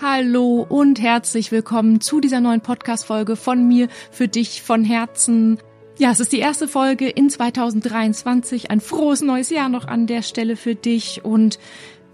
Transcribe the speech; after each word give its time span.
Hallo 0.00 0.64
und 0.68 1.00
herzlich 1.02 1.50
willkommen 1.50 2.00
zu 2.00 2.20
dieser 2.20 2.40
neuen 2.40 2.60
Podcast-Folge 2.60 3.34
von 3.34 3.66
mir 3.66 3.88
für 4.12 4.28
dich 4.28 4.62
von 4.62 4.84
Herzen. 4.84 5.58
Ja, 5.98 6.12
es 6.12 6.20
ist 6.20 6.32
die 6.32 6.38
erste 6.38 6.68
Folge 6.68 7.08
in 7.08 7.28
2023. 7.28 8.70
Ein 8.70 8.80
frohes 8.80 9.22
neues 9.22 9.50
Jahr 9.50 9.68
noch 9.68 9.88
an 9.88 10.06
der 10.06 10.22
Stelle 10.22 10.54
für 10.54 10.76
dich 10.76 11.24
und 11.24 11.58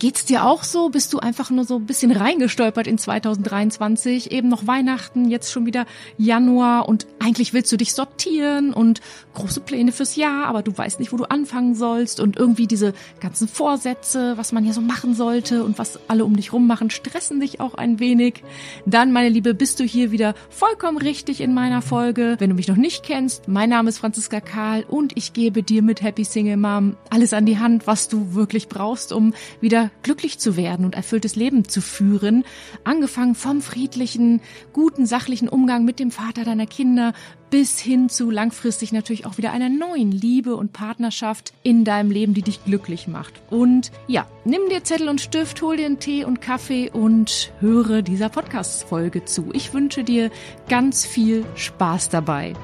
Geht's 0.01 0.25
dir 0.25 0.45
auch 0.45 0.65
so? 0.65 0.89
Bist 0.89 1.13
du 1.13 1.21
einfach 1.21 1.51
nur 1.51 1.65
so 1.65 1.77
ein 1.77 1.87
bisschen 1.87 2.11
reingestolpert 2.11 2.89
in 2.89 2.99
2023? 2.99 4.33
Eben 4.33 4.49
noch 4.49 4.67
Weihnachten, 4.67 5.31
jetzt 5.31 5.53
schon 5.53 5.67
wieder 5.67 5.87
Januar 6.19 6.89
und 6.89 7.07
eigentlich 7.21 7.55
willst 7.55 7.71
du 7.71 7.77
dich 7.77 7.95
sortieren 7.95 8.75
und 8.75 9.01
große 9.35 9.61
Pläne 9.61 9.93
fürs 9.93 10.17
Jahr, 10.17 10.47
aber 10.47 10.63
du 10.63 10.77
weißt 10.77 10.99
nicht, 10.99 11.13
wo 11.13 11.17
du 11.17 11.25
anfangen 11.25 11.77
sollst 11.77 12.19
und 12.19 12.37
irgendwie 12.37 12.67
diese 12.67 12.93
ganzen 13.21 13.47
Vorsätze, 13.47 14.37
was 14.37 14.51
man 14.51 14.65
ja 14.65 14.73
so 14.73 14.81
machen 14.81 15.15
sollte 15.15 15.63
und 15.63 15.79
was 15.79 15.99
alle 16.09 16.25
um 16.25 16.35
dich 16.37 16.53
rum 16.53 16.67
machen, 16.67 16.91
stressen 16.91 17.39
dich 17.39 17.61
auch 17.61 17.75
ein 17.75 18.01
wenig. 18.01 18.43
Dann, 18.87 19.13
meine 19.13 19.29
Liebe, 19.29 19.55
bist 19.55 19.79
du 19.79 19.85
hier 19.85 20.11
wieder 20.11 20.35
vollkommen 20.51 20.99
richtig 20.99 21.41
in 21.41 21.55
meiner 21.55 21.83
Folge. 21.83 22.35
Wenn 22.41 22.51
du 22.51 22.57
mich 22.57 22.69
noch 22.69 22.77
nicht 22.77 23.05
kennst, 23.05 23.47
mein 23.47 23.71
Name 23.71 23.91
ist 23.91 23.99
Franziska 23.99 24.41
Karl 24.41 24.85
und 24.89 25.17
ich 25.17 25.33
gebe 25.33 25.63
dir 25.63 25.83
mit 25.83 26.03
Happy 26.03 26.25
Single 26.25 26.57
Mom 26.57 26.97
alles 27.11 27.33
an 27.33 27.47
die 27.47 27.59
Hand, 27.59 27.87
was 27.87 28.09
du 28.09 28.35
wirklich 28.35 28.69
brauchst, 28.69 29.13
um 29.13 29.35
wieder 29.61 29.84
glücklich 30.03 30.39
zu 30.39 30.57
werden 30.57 30.85
und 30.85 30.95
erfülltes 30.95 31.37
Leben 31.37 31.69
zu 31.69 31.81
führen. 31.81 32.45
Angefangen 32.85 33.35
vom 33.35 33.63
friedlichen, 33.63 34.41
guten, 34.73 35.07
sachlichen 35.07 35.49
Umgang 35.49 35.85
mit 35.85 35.99
dem 35.99 36.11
Vater 36.11 36.45
deiner 36.45 36.67
Kinder 36.67 37.13
bis 37.55 37.79
hin 37.79 38.09
zu 38.09 38.33
langfristig 38.33 38.91
natürlich 38.91 39.27
auch 39.27 39.39
wieder 39.39 39.53
einer 39.53 39.69
neuen 39.69 40.11
Liebe 40.11 40.57
und 40.57 40.73
Partnerschaft 40.73 41.55
in 41.63 41.85
deinem 41.85 42.11
Leben, 42.11 42.35
die 42.35 42.43
dich 42.43 42.65
glücklich 42.65 43.07
macht. 43.07 43.43
Und 43.49 43.93
ja, 44.09 44.27
nimm 44.45 44.69
dir 44.71 44.83
Zettel 44.83 45.09
und 45.09 45.21
Stift, 45.21 45.63
hol 45.63 45.77
dir 45.77 45.87
einen 45.87 46.01
Tee 46.01 46.25
und 46.25 46.41
Kaffee 46.41 46.91
und 46.91 47.53
höre 47.61 48.03
dieser 48.03 48.29
Podcast-Folge 48.29 49.25
zu. 49.25 49.51
Ich 49.53 49.73
wünsche 49.73 50.03
dir 50.03 50.33
ganz 50.69 51.07
viel 51.07 51.45
Spaß 51.55 52.09
dabei. 52.09 52.55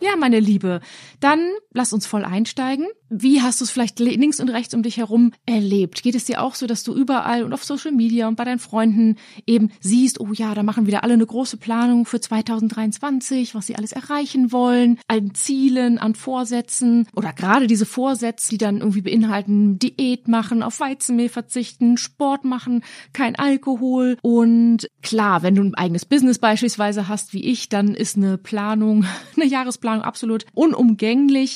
Ja, 0.00 0.16
meine 0.16 0.40
Liebe, 0.40 0.80
dann 1.20 1.40
lass 1.72 1.92
uns 1.92 2.06
voll 2.06 2.24
einsteigen. 2.24 2.86
Wie 3.10 3.40
hast 3.40 3.60
du 3.60 3.64
es 3.64 3.70
vielleicht 3.70 3.98
links 4.00 4.38
und 4.38 4.50
rechts 4.50 4.74
um 4.74 4.82
dich 4.82 4.98
herum 4.98 5.32
erlebt? 5.46 6.02
Geht 6.02 6.14
es 6.14 6.26
dir 6.26 6.42
auch 6.42 6.54
so, 6.54 6.66
dass 6.66 6.84
du 6.84 6.94
überall 6.94 7.42
und 7.42 7.54
auf 7.54 7.64
Social 7.64 7.92
Media 7.92 8.28
und 8.28 8.36
bei 8.36 8.44
deinen 8.44 8.58
Freunden 8.58 9.16
eben 9.46 9.70
siehst, 9.80 10.20
oh 10.20 10.32
ja, 10.34 10.54
da 10.54 10.62
machen 10.62 10.86
wieder 10.86 11.04
alle 11.04 11.14
eine 11.14 11.24
große 11.24 11.56
Planung 11.56 12.04
für 12.04 12.20
2023, 12.20 13.54
was 13.54 13.66
sie 13.66 13.76
alles 13.76 13.92
erreichen 13.92 14.52
wollen, 14.52 14.98
an 15.08 15.34
Zielen, 15.34 15.98
an 15.98 16.14
Vorsätzen 16.14 17.08
oder 17.14 17.32
gerade 17.32 17.66
diese 17.66 17.86
Vorsätze, 17.86 18.50
die 18.50 18.58
dann 18.58 18.78
irgendwie 18.78 19.02
beinhalten, 19.02 19.78
Diät 19.78 20.28
machen, 20.28 20.62
auf 20.62 20.78
Weizenmehl 20.78 21.30
verzichten, 21.30 21.96
Sport 21.96 22.44
machen, 22.44 22.84
kein 23.14 23.36
Alkohol 23.36 24.18
und 24.20 24.86
klar, 25.00 25.42
wenn 25.42 25.54
du 25.54 25.62
ein 25.62 25.74
eigenes 25.74 26.04
Business 26.04 26.38
beispielsweise 26.38 27.08
hast, 27.08 27.32
wie 27.32 27.44
ich, 27.44 27.70
dann 27.70 27.94
ist 27.94 28.18
eine 28.18 28.36
Planung, 28.36 29.06
eine 29.36 29.46
Jahresplanung 29.46 30.02
absolut 30.02 30.44
unumgänglich, 30.52 31.07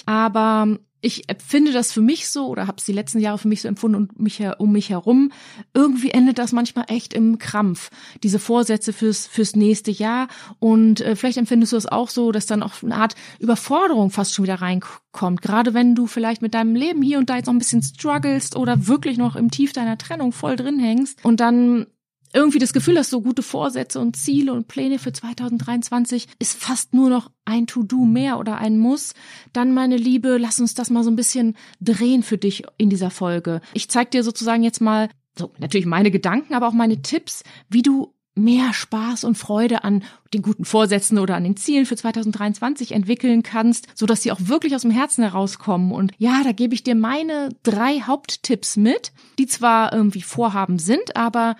aber 0.06 0.78
ich 1.02 1.28
empfinde 1.28 1.72
das 1.72 1.92
für 1.92 2.00
mich 2.00 2.30
so 2.30 2.46
oder 2.46 2.68
habe 2.68 2.78
es 2.78 2.84
die 2.84 2.92
letzten 2.92 3.18
Jahre 3.18 3.36
für 3.36 3.48
mich 3.48 3.60
so 3.60 3.68
empfunden 3.68 3.96
und 3.96 4.20
mich 4.20 4.40
um 4.58 4.72
mich 4.72 4.88
herum. 4.88 5.32
Irgendwie 5.74 6.12
endet 6.12 6.38
das 6.38 6.52
manchmal 6.52 6.84
echt 6.88 7.12
im 7.12 7.38
Krampf. 7.38 7.90
Diese 8.22 8.38
Vorsätze 8.38 8.92
fürs 8.92 9.26
fürs 9.26 9.56
nächste 9.56 9.90
Jahr 9.90 10.28
und 10.60 11.00
äh, 11.00 11.16
vielleicht 11.16 11.38
empfindest 11.38 11.72
du 11.72 11.76
es 11.76 11.86
auch 11.86 12.08
so, 12.08 12.30
dass 12.30 12.46
dann 12.46 12.62
auch 12.62 12.82
eine 12.82 12.94
Art 12.94 13.16
Überforderung 13.40 14.10
fast 14.10 14.32
schon 14.32 14.44
wieder 14.44 14.62
reinkommt. 14.62 15.42
Gerade 15.42 15.74
wenn 15.74 15.96
du 15.96 16.06
vielleicht 16.06 16.40
mit 16.40 16.54
deinem 16.54 16.76
Leben 16.76 17.02
hier 17.02 17.18
und 17.18 17.28
da 17.28 17.36
jetzt 17.36 17.46
noch 17.46 17.54
ein 17.54 17.58
bisschen 17.58 17.82
strugglest 17.82 18.54
oder 18.54 18.86
wirklich 18.86 19.18
noch 19.18 19.34
im 19.34 19.50
Tief 19.50 19.72
deiner 19.72 19.98
Trennung 19.98 20.30
voll 20.30 20.54
drin 20.54 20.78
hängst 20.78 21.24
und 21.24 21.40
dann 21.40 21.86
irgendwie 22.32 22.58
das 22.58 22.72
Gefühl 22.72 22.98
hast, 22.98 23.10
so 23.10 23.20
gute 23.20 23.42
Vorsätze 23.42 24.00
und 24.00 24.16
Ziele 24.16 24.52
und 24.52 24.68
Pläne 24.68 24.98
für 24.98 25.12
2023 25.12 26.28
ist 26.38 26.56
fast 26.56 26.94
nur 26.94 27.10
noch 27.10 27.30
ein 27.44 27.66
To-Do 27.66 28.04
mehr 28.04 28.38
oder 28.38 28.58
ein 28.58 28.78
Muss, 28.78 29.14
dann 29.52 29.74
meine 29.74 29.96
Liebe, 29.96 30.38
lass 30.38 30.60
uns 30.60 30.74
das 30.74 30.90
mal 30.90 31.04
so 31.04 31.10
ein 31.10 31.16
bisschen 31.16 31.56
drehen 31.80 32.22
für 32.22 32.38
dich 32.38 32.64
in 32.78 32.90
dieser 32.90 33.10
Folge. 33.10 33.60
Ich 33.74 33.88
zeig 33.88 34.10
dir 34.10 34.24
sozusagen 34.24 34.62
jetzt 34.62 34.80
mal 34.80 35.08
so 35.38 35.52
natürlich 35.58 35.86
meine 35.86 36.10
Gedanken, 36.10 36.54
aber 36.54 36.68
auch 36.68 36.72
meine 36.72 37.02
Tipps, 37.02 37.42
wie 37.68 37.82
du 37.82 38.14
mehr 38.34 38.72
Spaß 38.72 39.24
und 39.24 39.36
Freude 39.36 39.84
an 39.84 40.04
den 40.32 40.40
guten 40.40 40.64
Vorsätzen 40.64 41.18
oder 41.18 41.36
an 41.36 41.44
den 41.44 41.56
Zielen 41.56 41.84
für 41.84 41.96
2023 41.96 42.92
entwickeln 42.92 43.42
kannst, 43.42 43.86
so 43.94 44.06
dass 44.06 44.22
sie 44.22 44.32
auch 44.32 44.38
wirklich 44.40 44.74
aus 44.74 44.82
dem 44.82 44.90
Herzen 44.90 45.22
herauskommen. 45.22 45.92
Und 45.92 46.12
ja, 46.16 46.42
da 46.42 46.52
gebe 46.52 46.74
ich 46.74 46.82
dir 46.82 46.94
meine 46.94 47.50
drei 47.62 48.00
Haupttipps 48.00 48.76
mit, 48.78 49.12
die 49.38 49.46
zwar 49.46 49.92
irgendwie 49.92 50.22
Vorhaben 50.22 50.78
sind, 50.78 51.16
aber 51.16 51.56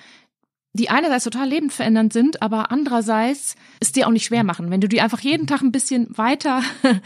die 0.75 0.89
einerseits 0.89 1.25
total 1.25 1.49
lebensverändernd 1.49 2.13
sind, 2.13 2.41
aber 2.41 2.71
andererseits 2.71 3.57
es 3.81 3.93
dir 3.93 4.07
auch 4.07 4.13
nicht 4.13 4.25
schwer 4.25 4.45
machen. 4.45 4.71
Wenn 4.71 4.81
du 4.81 4.89
die 4.89 5.01
einfach 5.01 5.21
jeden 5.21 5.47
Tag 5.47 5.61
ein 5.63 5.73
bisschen 5.73 6.17
weiter 6.17 6.63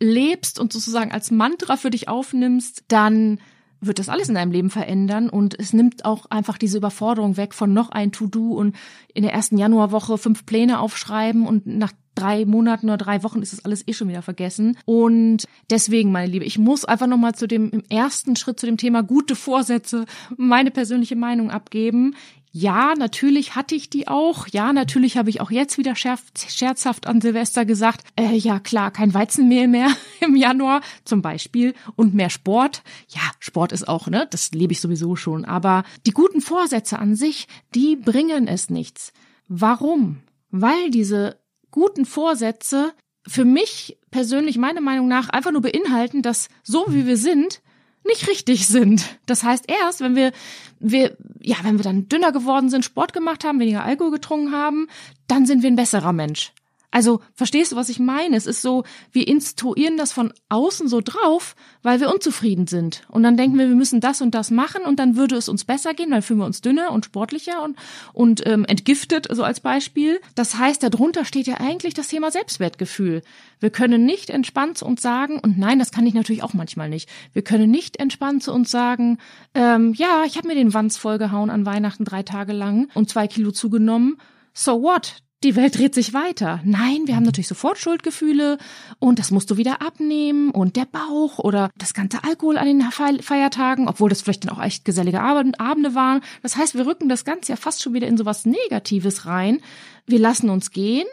lebst 0.00 0.60
und 0.60 0.72
sozusagen 0.72 1.10
als 1.10 1.30
Mantra 1.30 1.76
für 1.76 1.90
dich 1.90 2.08
aufnimmst, 2.08 2.84
dann 2.88 3.40
wird 3.80 3.98
das 3.98 4.08
alles 4.08 4.28
in 4.28 4.34
deinem 4.34 4.52
Leben 4.52 4.70
verändern 4.70 5.28
und 5.28 5.58
es 5.58 5.72
nimmt 5.72 6.04
auch 6.04 6.26
einfach 6.30 6.58
diese 6.58 6.78
Überforderung 6.78 7.36
weg 7.36 7.54
von 7.54 7.72
noch 7.72 7.90
ein 7.90 8.10
To-Do 8.10 8.52
und 8.52 8.76
in 9.14 9.22
der 9.22 9.32
ersten 9.32 9.56
Januarwoche 9.56 10.18
fünf 10.18 10.46
Pläne 10.46 10.80
aufschreiben 10.80 11.46
und 11.46 11.66
nach 11.66 11.92
drei 12.18 12.44
Monaten 12.44 12.86
oder 12.88 12.96
drei 12.96 13.22
Wochen 13.22 13.42
ist 13.42 13.52
das 13.52 13.64
alles 13.64 13.86
eh 13.86 13.92
schon 13.92 14.08
wieder 14.08 14.22
vergessen. 14.22 14.76
Und 14.84 15.44
deswegen, 15.70 16.10
meine 16.10 16.30
Liebe, 16.30 16.44
ich 16.44 16.58
muss 16.58 16.84
einfach 16.84 17.06
nochmal 17.06 17.34
zu 17.34 17.46
dem 17.46 17.70
im 17.70 17.84
ersten 17.88 18.34
Schritt 18.34 18.58
zu 18.58 18.66
dem 18.66 18.76
Thema 18.76 19.02
gute 19.02 19.36
Vorsätze 19.36 20.04
meine 20.36 20.72
persönliche 20.72 21.14
Meinung 21.14 21.50
abgeben. 21.50 22.16
Ja, 22.50 22.94
natürlich 22.96 23.54
hatte 23.54 23.74
ich 23.74 23.90
die 23.90 24.08
auch. 24.08 24.46
Ja, 24.48 24.72
natürlich 24.72 25.16
habe 25.16 25.30
ich 25.30 25.40
auch 25.40 25.50
jetzt 25.50 25.78
wieder 25.78 25.94
scherzhaft 25.96 27.06
an 27.06 27.20
Silvester 27.20 27.64
gesagt, 27.64 28.04
äh, 28.16 28.34
ja 28.34 28.58
klar, 28.58 28.90
kein 28.90 29.12
Weizenmehl 29.12 29.68
mehr 29.68 29.90
im 30.20 30.34
Januar 30.34 30.80
zum 31.04 31.22
Beispiel 31.22 31.74
und 31.96 32.14
mehr 32.14 32.30
Sport. 32.30 32.82
Ja, 33.08 33.20
Sport 33.38 33.72
ist 33.72 33.86
auch, 33.86 34.08
ne, 34.08 34.26
das 34.30 34.52
lebe 34.52 34.72
ich 34.72 34.80
sowieso 34.80 35.16
schon. 35.16 35.44
Aber 35.44 35.84
die 36.06 36.12
guten 36.12 36.40
Vorsätze 36.40 36.98
an 36.98 37.14
sich, 37.14 37.48
die 37.74 37.96
bringen 37.96 38.48
es 38.48 38.70
nichts. 38.70 39.12
Warum? 39.48 40.18
Weil 40.50 40.90
diese 40.90 41.38
guten 41.70 42.06
Vorsätze 42.06 42.92
für 43.26 43.44
mich 43.44 43.98
persönlich, 44.10 44.56
meiner 44.56 44.80
Meinung 44.80 45.06
nach, 45.06 45.28
einfach 45.28 45.52
nur 45.52 45.60
beinhalten, 45.60 46.22
dass 46.22 46.48
so 46.62 46.86
wie 46.88 47.06
wir 47.06 47.16
sind, 47.16 47.60
nicht 48.08 48.28
richtig 48.28 48.66
sind. 48.66 49.18
Das 49.26 49.44
heißt, 49.44 49.66
erst 49.68 50.00
wenn 50.00 50.16
wir, 50.16 50.32
wir, 50.80 51.16
ja, 51.40 51.56
wenn 51.62 51.78
wir 51.78 51.84
dann 51.84 52.08
dünner 52.08 52.32
geworden 52.32 52.70
sind, 52.70 52.84
Sport 52.84 53.12
gemacht 53.12 53.44
haben, 53.44 53.60
weniger 53.60 53.84
Alkohol 53.84 54.10
getrunken 54.10 54.52
haben, 54.52 54.88
dann 55.28 55.46
sind 55.46 55.62
wir 55.62 55.70
ein 55.70 55.76
besserer 55.76 56.12
Mensch. 56.12 56.52
Also, 56.90 57.20
verstehst 57.34 57.72
du, 57.72 57.76
was 57.76 57.90
ich 57.90 57.98
meine? 57.98 58.34
Es 58.34 58.46
ist 58.46 58.62
so, 58.62 58.84
wir 59.12 59.28
instruieren 59.28 59.98
das 59.98 60.12
von 60.12 60.32
außen 60.48 60.88
so 60.88 61.02
drauf, 61.02 61.54
weil 61.82 62.00
wir 62.00 62.12
unzufrieden 62.12 62.66
sind. 62.66 63.02
Und 63.08 63.22
dann 63.24 63.36
denken 63.36 63.58
wir, 63.58 63.68
wir 63.68 63.76
müssen 63.76 64.00
das 64.00 64.22
und 64.22 64.34
das 64.34 64.50
machen 64.50 64.82
und 64.82 64.98
dann 64.98 65.14
würde 65.14 65.36
es 65.36 65.50
uns 65.50 65.66
besser 65.66 65.92
gehen, 65.92 66.10
dann 66.10 66.22
fühlen 66.22 66.38
wir 66.40 66.46
uns 66.46 66.62
dünner 66.62 66.92
und 66.92 67.04
sportlicher 67.04 67.62
und, 67.62 67.76
und 68.14 68.46
ähm, 68.46 68.64
entgiftet, 68.64 69.28
so 69.30 69.44
als 69.44 69.60
Beispiel. 69.60 70.18
Das 70.34 70.58
heißt, 70.58 70.82
darunter 70.82 71.26
steht 71.26 71.46
ja 71.46 71.60
eigentlich 71.60 71.92
das 71.92 72.08
Thema 72.08 72.30
Selbstwertgefühl. 72.30 73.22
Wir 73.60 73.70
können 73.70 74.06
nicht 74.06 74.30
entspannt 74.30 74.78
zu 74.78 74.86
uns 74.86 75.02
sagen, 75.02 75.40
und 75.40 75.58
nein, 75.58 75.78
das 75.78 75.90
kann 75.90 76.06
ich 76.06 76.14
natürlich 76.14 76.42
auch 76.42 76.54
manchmal 76.54 76.88
nicht, 76.88 77.10
wir 77.34 77.42
können 77.42 77.70
nicht 77.70 78.00
entspannt 78.00 78.42
zu 78.42 78.52
uns 78.52 78.70
sagen, 78.70 79.18
ähm, 79.54 79.92
ja, 79.92 80.24
ich 80.24 80.38
habe 80.38 80.48
mir 80.48 80.54
den 80.54 80.72
Wanz 80.72 80.96
vollgehauen 80.96 81.50
an 81.50 81.66
Weihnachten 81.66 82.06
drei 82.06 82.22
Tage 82.22 82.54
lang 82.54 82.88
und 82.94 83.10
zwei 83.10 83.28
Kilo 83.28 83.50
zugenommen. 83.50 84.16
So 84.54 84.82
what? 84.82 85.22
Die 85.44 85.54
Welt 85.54 85.78
dreht 85.78 85.94
sich 85.94 86.14
weiter. 86.14 86.60
Nein, 86.64 87.02
wir 87.06 87.14
haben 87.14 87.22
natürlich 87.22 87.46
sofort 87.46 87.78
Schuldgefühle 87.78 88.58
und 88.98 89.20
das 89.20 89.30
musst 89.30 89.50
du 89.50 89.56
wieder 89.56 89.80
abnehmen 89.82 90.50
und 90.50 90.74
der 90.74 90.84
Bauch 90.84 91.38
oder 91.38 91.70
das 91.78 91.94
ganze 91.94 92.24
Alkohol 92.24 92.58
an 92.58 92.66
den 92.66 92.82
Feiertagen, 92.82 93.88
obwohl 93.88 94.08
das 94.08 94.22
vielleicht 94.22 94.44
dann 94.44 94.56
auch 94.56 94.62
echt 94.62 94.84
gesellige 94.84 95.20
Abende 95.20 95.94
waren. 95.94 96.22
Das 96.42 96.56
heißt, 96.56 96.74
wir 96.74 96.86
rücken 96.86 97.08
das 97.08 97.24
Ganze 97.24 97.52
ja 97.52 97.56
fast 97.56 97.82
schon 97.82 97.94
wieder 97.94 98.08
in 98.08 98.16
sowas 98.16 98.46
Negatives 98.46 99.26
rein. 99.26 99.60
Wir 100.06 100.18
lassen 100.18 100.50
uns 100.50 100.72
gehen 100.72 101.06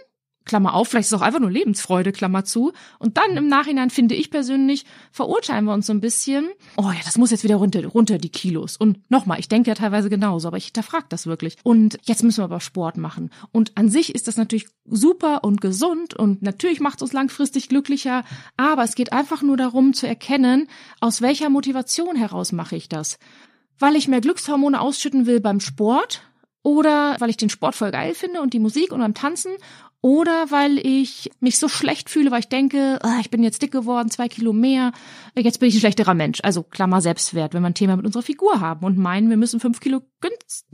Klammer 0.45 0.75
auf, 0.75 0.89
vielleicht 0.89 1.07
ist 1.07 1.13
es 1.13 1.19
auch 1.19 1.25
einfach 1.25 1.39
nur 1.39 1.51
Lebensfreude, 1.51 2.11
Klammer 2.11 2.45
zu. 2.45 2.71
Und 2.99 3.17
dann 3.17 3.35
im 3.35 3.47
Nachhinein 3.47 3.89
finde 3.89 4.15
ich 4.15 4.29
persönlich, 4.29 4.85
verurteilen 5.11 5.65
wir 5.65 5.73
uns 5.73 5.87
so 5.87 5.93
ein 5.93 6.01
bisschen. 6.01 6.47
Oh 6.77 6.91
ja, 6.91 6.99
das 7.03 7.17
muss 7.17 7.31
jetzt 7.31 7.43
wieder 7.43 7.55
runter, 7.55 7.85
runter 7.87 8.19
die 8.19 8.29
Kilos. 8.29 8.77
Und 8.77 8.99
nochmal, 9.09 9.39
ich 9.39 9.49
denke 9.49 9.69
ja 9.69 9.75
teilweise 9.75 10.09
genauso, 10.09 10.47
aber 10.47 10.57
ich 10.57 10.65
hinterfrage 10.65 11.07
das 11.09 11.25
wirklich. 11.25 11.57
Und 11.63 11.97
jetzt 12.03 12.23
müssen 12.23 12.39
wir 12.39 12.45
aber 12.45 12.59
Sport 12.59 12.97
machen. 12.97 13.31
Und 13.51 13.71
an 13.75 13.89
sich 13.89 14.13
ist 14.13 14.27
das 14.27 14.37
natürlich 14.37 14.67
super 14.85 15.43
und 15.43 15.61
gesund 15.61 16.13
und 16.13 16.43
natürlich 16.43 16.79
macht 16.79 16.99
es 16.99 17.01
uns 17.01 17.13
langfristig 17.13 17.69
glücklicher. 17.69 18.23
Aber 18.55 18.83
es 18.83 18.95
geht 18.95 19.13
einfach 19.13 19.41
nur 19.41 19.57
darum 19.57 19.93
zu 19.93 20.07
erkennen, 20.07 20.67
aus 21.01 21.21
welcher 21.21 21.49
Motivation 21.49 22.15
heraus 22.15 22.51
mache 22.51 22.75
ich 22.75 22.87
das. 22.87 23.17
Weil 23.79 23.95
ich 23.95 24.07
mehr 24.07 24.21
Glückshormone 24.21 24.79
ausschütten 24.79 25.25
will 25.25 25.41
beim 25.41 25.59
Sport 25.59 26.21
oder 26.65 27.15
weil 27.19 27.29
ich 27.29 27.37
den 27.37 27.51
Sport 27.51 27.75
voll 27.75 27.91
geil 27.91 28.15
finde 28.15 28.41
und 28.41 28.53
die 28.53 28.59
Musik 28.59 28.91
und 28.91 28.99
beim 28.99 29.13
Tanzen 29.13 29.51
oder 30.05 30.51
weil 30.51 30.77
ich 30.77 31.31
mich 31.39 31.57
so 31.57 31.67
schlecht 31.67 32.11
fühle, 32.11 32.29
weil 32.29 32.41
ich 32.41 32.47
denke, 32.47 32.99
ah, 33.01 33.17
ich 33.21 33.31
bin 33.31 33.41
jetzt 33.41 33.63
dick 33.63 33.71
geworden, 33.71 34.11
zwei 34.11 34.27
Kilo 34.27 34.53
mehr, 34.53 34.91
jetzt 35.35 35.59
bin 35.59 35.67
ich 35.67 35.73
ein 35.73 35.79
schlechterer 35.79 36.13
Mensch. 36.13 36.41
Also 36.43 36.61
Klammer 36.61 37.01
Selbstwert, 37.01 37.55
wenn 37.55 37.63
wir 37.63 37.69
ein 37.69 37.73
Thema 37.73 37.95
mit 37.95 38.05
unserer 38.05 38.21
Figur 38.21 38.59
haben 38.59 38.85
und 38.85 38.99
meinen, 38.99 39.31
wir 39.31 39.37
müssen 39.37 39.59
fünf 39.59 39.79
Kilo 39.79 40.03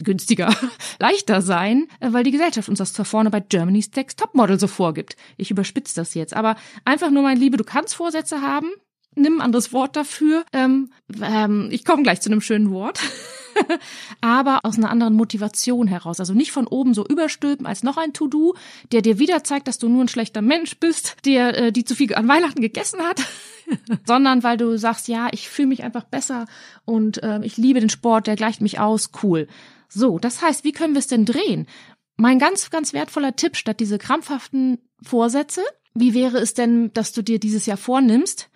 günstiger, 0.03 0.53
leichter 0.99 1.41
sein, 1.41 1.87
äh, 2.01 2.11
weil 2.11 2.25
die 2.25 2.31
Gesellschaft 2.31 2.67
uns 2.67 2.79
das 2.79 2.91
da 2.91 3.05
vorne 3.05 3.29
bei 3.29 3.39
Germany's 3.39 3.89
Next 3.95 4.19
Topmodel 4.19 4.59
so 4.59 4.67
vorgibt. 4.67 5.15
Ich 5.37 5.49
überspitze 5.49 5.95
das 5.95 6.13
jetzt, 6.13 6.33
aber 6.35 6.57
einfach 6.83 7.09
nur, 7.09 7.23
mein 7.23 7.37
Liebe, 7.37 7.55
du 7.55 7.63
kannst 7.63 7.95
Vorsätze 7.95 8.41
haben, 8.41 8.69
nimm 9.15 9.35
ein 9.35 9.41
anderes 9.41 9.73
Wort 9.73 9.95
dafür. 9.95 10.43
Ähm, 10.53 10.91
ähm, 11.21 11.69
ich 11.71 11.85
komme 11.85 12.03
gleich 12.03 12.21
zu 12.21 12.29
einem 12.29 12.41
schönen 12.41 12.71
Wort. 12.71 12.99
aber 14.21 14.61
aus 14.63 14.77
einer 14.77 14.89
anderen 14.89 15.13
Motivation 15.13 15.87
heraus. 15.87 16.19
Also 16.19 16.33
nicht 16.33 16.51
von 16.51 16.67
oben 16.67 16.93
so 16.93 17.05
überstülpen 17.05 17.65
als 17.65 17.83
noch 17.83 17.97
ein 17.97 18.13
To-Do, 18.13 18.55
der 18.91 19.01
dir 19.01 19.19
wieder 19.19 19.43
zeigt, 19.43 19.67
dass 19.67 19.77
du 19.77 19.89
nur 19.89 20.03
ein 20.03 20.07
schlechter 20.07 20.41
Mensch 20.41 20.77
bist, 20.79 21.17
der 21.25 21.57
äh, 21.57 21.71
die 21.71 21.85
zu 21.85 21.95
viel 21.95 22.13
an 22.15 22.27
Weihnachten 22.27 22.61
gegessen 22.61 23.01
hat, 23.01 23.21
sondern 24.05 24.43
weil 24.43 24.57
du 24.57 24.77
sagst, 24.77 25.07
ja, 25.07 25.29
ich 25.31 25.49
fühle 25.49 25.69
mich 25.69 25.83
einfach 25.83 26.03
besser 26.03 26.45
und 26.85 27.21
äh, 27.23 27.39
ich 27.43 27.57
liebe 27.57 27.79
den 27.79 27.89
Sport, 27.89 28.27
der 28.27 28.35
gleicht 28.35 28.61
mich 28.61 28.79
aus, 28.79 29.11
cool. 29.23 29.47
So, 29.89 30.19
das 30.19 30.41
heißt, 30.41 30.63
wie 30.63 30.71
können 30.71 30.93
wir 30.93 30.99
es 30.99 31.07
denn 31.07 31.25
drehen? 31.25 31.67
Mein 32.15 32.39
ganz, 32.39 32.69
ganz 32.69 32.93
wertvoller 32.93 33.35
Tipp 33.35 33.57
statt 33.57 33.79
diese 33.79 33.97
krampfhaften 33.97 34.77
Vorsätze, 35.01 35.61
wie 35.93 36.13
wäre 36.13 36.37
es 36.37 36.53
denn, 36.53 36.93
dass 36.93 37.11
du 37.11 37.21
dir 37.21 37.39
dieses 37.39 37.65
Jahr 37.65 37.77
vornimmst, 37.77 38.49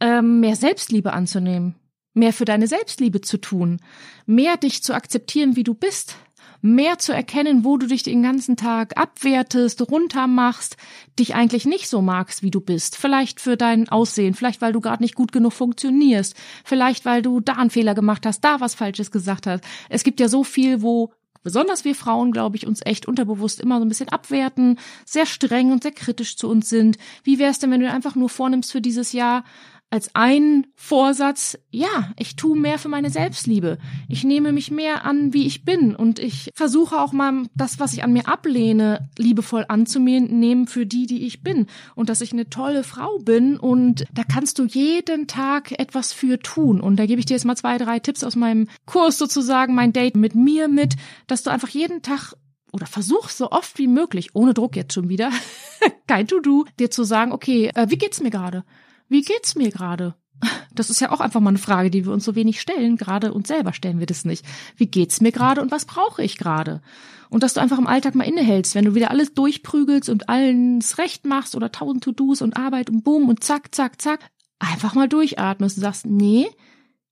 ähm, 0.00 0.40
mehr 0.40 0.56
Selbstliebe 0.56 1.12
anzunehmen? 1.12 1.74
mehr 2.12 2.32
für 2.32 2.44
deine 2.44 2.66
Selbstliebe 2.66 3.20
zu 3.20 3.38
tun, 3.38 3.80
mehr 4.26 4.56
dich 4.56 4.82
zu 4.82 4.94
akzeptieren, 4.94 5.56
wie 5.56 5.64
du 5.64 5.74
bist, 5.74 6.16
mehr 6.62 6.98
zu 6.98 7.12
erkennen, 7.12 7.64
wo 7.64 7.78
du 7.78 7.86
dich 7.86 8.02
den 8.02 8.22
ganzen 8.22 8.56
Tag 8.56 8.98
abwertest, 8.98 9.90
runtermachst, 9.90 10.76
dich 11.18 11.34
eigentlich 11.34 11.64
nicht 11.64 11.88
so 11.88 12.02
magst, 12.02 12.42
wie 12.42 12.50
du 12.50 12.60
bist. 12.60 12.96
Vielleicht 12.96 13.40
für 13.40 13.56
dein 13.56 13.88
Aussehen, 13.88 14.34
vielleicht 14.34 14.60
weil 14.60 14.72
du 14.72 14.80
gerade 14.80 15.02
nicht 15.02 15.14
gut 15.14 15.32
genug 15.32 15.52
funktionierst, 15.52 16.34
vielleicht 16.64 17.04
weil 17.04 17.22
du 17.22 17.40
da 17.40 17.54
einen 17.54 17.70
Fehler 17.70 17.94
gemacht 17.94 18.26
hast, 18.26 18.44
da 18.44 18.60
was 18.60 18.74
Falsches 18.74 19.10
gesagt 19.10 19.46
hast. 19.46 19.64
Es 19.88 20.04
gibt 20.04 20.20
ja 20.20 20.28
so 20.28 20.44
viel, 20.44 20.82
wo 20.82 21.12
besonders 21.42 21.84
wir 21.84 21.94
Frauen, 21.94 22.32
glaube 22.32 22.56
ich, 22.56 22.66
uns 22.66 22.80
echt 22.84 23.08
unterbewusst 23.08 23.60
immer 23.60 23.78
so 23.78 23.84
ein 23.86 23.88
bisschen 23.88 24.10
abwerten, 24.10 24.78
sehr 25.06 25.24
streng 25.24 25.72
und 25.72 25.82
sehr 25.82 25.92
kritisch 25.92 26.36
zu 26.36 26.48
uns 26.48 26.68
sind. 26.68 26.98
Wie 27.24 27.38
wär's 27.38 27.58
denn, 27.58 27.70
wenn 27.70 27.80
du 27.80 27.90
einfach 27.90 28.14
nur 28.14 28.28
vornimmst 28.28 28.72
für 28.72 28.82
dieses 28.82 29.12
Jahr, 29.12 29.44
als 29.90 30.14
ein 30.14 30.68
Vorsatz, 30.76 31.58
ja, 31.70 32.12
ich 32.16 32.36
tue 32.36 32.56
mehr 32.56 32.78
für 32.78 32.88
meine 32.88 33.10
Selbstliebe. 33.10 33.78
Ich 34.08 34.22
nehme 34.22 34.52
mich 34.52 34.70
mehr 34.70 35.04
an, 35.04 35.32
wie 35.32 35.46
ich 35.46 35.64
bin 35.64 35.96
und 35.96 36.20
ich 36.20 36.50
versuche 36.54 37.00
auch 37.00 37.12
mal 37.12 37.46
das, 37.56 37.80
was 37.80 37.92
ich 37.92 38.04
an 38.04 38.12
mir 38.12 38.28
ablehne, 38.28 39.10
liebevoll 39.18 39.64
anzunehmen 39.68 40.68
für 40.68 40.86
die, 40.86 41.06
die 41.06 41.26
ich 41.26 41.42
bin 41.42 41.66
und 41.96 42.08
dass 42.08 42.20
ich 42.20 42.32
eine 42.32 42.48
tolle 42.48 42.84
Frau 42.84 43.18
bin 43.18 43.56
und 43.56 44.04
da 44.12 44.22
kannst 44.22 44.60
du 44.60 44.64
jeden 44.64 45.26
Tag 45.26 45.72
etwas 45.78 46.12
für 46.12 46.38
tun 46.38 46.80
und 46.80 46.96
da 46.96 47.06
gebe 47.06 47.18
ich 47.18 47.26
dir 47.26 47.34
jetzt 47.34 47.44
mal 47.44 47.56
zwei, 47.56 47.76
drei 47.76 47.98
Tipps 47.98 48.22
aus 48.22 48.36
meinem 48.36 48.68
Kurs 48.86 49.18
sozusagen, 49.18 49.74
mein 49.74 49.92
Date 49.92 50.16
mit 50.16 50.36
mir 50.36 50.68
mit, 50.68 50.94
dass 51.26 51.42
du 51.42 51.50
einfach 51.50 51.68
jeden 51.68 52.02
Tag 52.02 52.34
oder 52.72 52.86
versuch 52.86 53.28
so 53.28 53.50
oft 53.50 53.78
wie 53.78 53.88
möglich, 53.88 54.30
ohne 54.34 54.54
Druck 54.54 54.76
jetzt 54.76 54.94
schon 54.94 55.08
wieder, 55.08 55.32
kein 56.06 56.28
To-Do, 56.28 56.66
dir 56.78 56.92
zu 56.92 57.02
sagen, 57.02 57.32
okay, 57.32 57.72
äh, 57.74 57.86
wie 57.90 57.98
geht's 57.98 58.20
mir 58.20 58.30
gerade? 58.30 58.64
Wie 59.10 59.22
geht's 59.22 59.54
mir 59.54 59.70
gerade? 59.70 60.14
Das 60.72 60.88
ist 60.88 61.00
ja 61.00 61.10
auch 61.10 61.20
einfach 61.20 61.40
mal 61.40 61.50
eine 61.50 61.58
Frage, 61.58 61.90
die 61.90 62.06
wir 62.06 62.12
uns 62.12 62.24
so 62.24 62.36
wenig 62.36 62.60
stellen. 62.60 62.96
Gerade 62.96 63.34
uns 63.34 63.48
selber 63.48 63.72
stellen 63.72 63.98
wir 63.98 64.06
das 64.06 64.24
nicht. 64.24 64.46
Wie 64.76 64.86
geht's 64.86 65.20
mir 65.20 65.32
gerade 65.32 65.60
und 65.60 65.72
was 65.72 65.84
brauche 65.84 66.22
ich 66.22 66.38
gerade? 66.38 66.80
Und 67.28 67.42
dass 67.42 67.54
du 67.54 67.60
einfach 67.60 67.76
im 67.76 67.88
Alltag 67.88 68.14
mal 68.14 68.24
innehältst, 68.26 68.74
wenn 68.74 68.84
du 68.84 68.94
wieder 68.94 69.10
alles 69.10 69.34
durchprügelst 69.34 70.08
und 70.08 70.28
alles 70.28 70.96
recht 70.96 71.26
machst 71.26 71.56
oder 71.56 71.72
tausend 71.72 72.04
To-Dos 72.04 72.40
und 72.40 72.56
Arbeit 72.56 72.88
und 72.88 73.02
Boom 73.02 73.28
und 73.28 73.42
zack, 73.42 73.74
zack, 73.74 74.00
zack, 74.00 74.20
einfach 74.60 74.94
mal 74.94 75.08
durchatmest 75.08 75.76
und 75.76 75.82
sagst, 75.82 76.06
nee, 76.06 76.48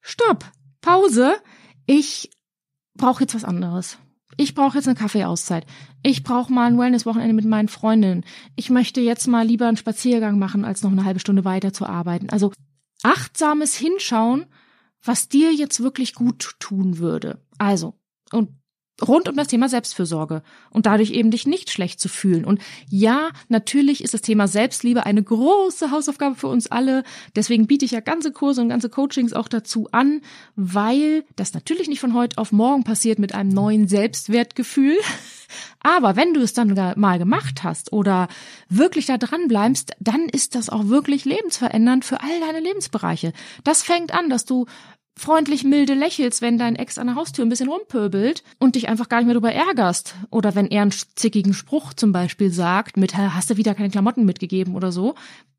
stopp, 0.01 0.47
Pause, 0.81 1.35
ich 1.85 2.31
brauche 2.95 3.25
jetzt 3.25 3.35
was 3.35 3.45
anderes. 3.45 3.99
Ich 4.41 4.55
brauche 4.55 4.79
jetzt 4.79 4.87
eine 4.87 4.97
Kaffeeauszeit. 4.97 5.67
Ich 6.05 6.23
brauche 6.23 6.53
mal 6.53 6.67
ein 6.67 6.79
Wellness-Wochenende 6.79 7.35
mit 7.35 7.45
meinen 7.45 7.67
Freundinnen. 7.67 8.25
Ich 8.55 8.71
möchte 8.71 9.01
jetzt 9.01 9.27
mal 9.27 9.45
lieber 9.45 9.67
einen 9.67 9.77
Spaziergang 9.77 10.39
machen, 10.39 10.65
als 10.65 10.83
noch 10.83 10.93
eine 10.93 11.05
halbe 11.05 11.19
Stunde 11.19 11.45
weiter 11.45 11.73
zu 11.73 11.85
arbeiten. 11.85 12.31
Also 12.31 12.53
achtsames 13.03 13.75
Hinschauen, 13.75 14.47
was 15.03 15.29
dir 15.29 15.53
jetzt 15.53 15.83
wirklich 15.83 16.15
gut 16.15 16.55
tun 16.61 16.99
würde. 16.99 17.45
Also, 17.59 17.95
und 18.31 18.51
rund 19.07 19.29
um 19.29 19.37
das 19.37 19.49
Thema 19.49 19.69
Selbstfürsorge 19.69 20.43
und 20.71 20.87
dadurch 20.87 21.11
eben 21.11 21.31
dich 21.31 21.47
nicht 21.47 21.71
schlecht 21.71 22.01
zu 22.01 22.09
fühlen. 22.09 22.45
Und 22.45 22.61
ja, 22.89 23.31
natürlich 23.49 24.03
ist 24.03 24.15
das 24.15 24.23
Thema 24.23 24.49
Selbstliebe 24.49 25.07
eine 25.07 25.23
große 25.23 25.91
Hausaufgabe 25.91 26.35
für 26.35 26.49
uns 26.49 26.67
alle. 26.67 27.05
Deswegen 27.37 27.67
biete 27.67 27.85
ich 27.85 27.93
ja 27.93 28.01
ganze 28.01 28.33
Kurse 28.33 28.61
und 28.61 28.69
ganze 28.69 28.89
Coachings 28.89 29.33
auch 29.33 29.49
dazu 29.49 29.89
an, 29.93 30.21
weil 30.57 31.25
das 31.37 31.55
natürlich 31.55 31.89
nicht 31.89 32.01
von 32.01 32.15
heute 32.15 32.39
auf 32.39 32.53
morgen 32.53 32.85
passiert 32.85 33.19
mit 33.19 33.35
einem 33.35 33.51
neuen 33.51 33.89
Selbstwertgefühl. 33.89 34.97
Aber 35.81 36.17
wenn 36.17 36.35
du 36.35 36.41
es 36.41 36.53
dann 36.53 36.75
mal 36.97 37.19
gemacht 37.19 37.63
hast 37.63 37.93
oder 37.93 38.29
wirklich 38.69 39.07
da 39.07 39.17
dran 39.17 39.49
bleibst, 39.49 39.93
dann 40.01 40.29
ist 40.29 40.55
das 40.55 40.69
auch 40.69 40.89
wirklich 40.89 41.25
lebensverändernd 41.25 42.05
für 42.05 42.21
all 42.21 42.41
deine 42.41 42.61
Lebensbereiche. 42.61 43.33
Das 43.65 43.83
fängt 43.83 44.13
an, 44.13 44.29
dass 44.29 44.45
du 44.45 44.67
freundlich 45.19 45.65
milde 45.65 45.95
lächelst, 45.95 46.41
wenn 46.43 46.59
dein 46.59 46.77
Ex 46.77 46.99
an 46.99 47.09
der 47.09 47.17
Haustür 47.17 47.45
ein 47.45 47.49
bisschen 47.49 47.69
rumpöbelt 47.69 48.43
und 48.59 48.75
dich 48.75 48.89
einfach 48.89 49.09
gar 49.09 49.19
nicht 49.19 49.27
mehr 49.27 49.35
darüber 49.35 49.53
ärgerst. 49.53 50.15
Oder 50.31 50.55
wenn 50.55 50.67
er 50.67 50.83
einen 50.83 50.93
zickigen 50.93 51.55
Spruch 51.55 51.93
zum 51.93 52.13
Beispiel 52.13 52.51
sagt 52.51 52.97
mit, 52.97 53.17
hast 53.17 53.51
du 53.51 53.57
wieder 53.57 53.75
keine 53.75 53.91
Klamotten 53.91 54.25
mitgegeben 54.25 54.75
oder 54.75 54.93
so. 54.93 55.15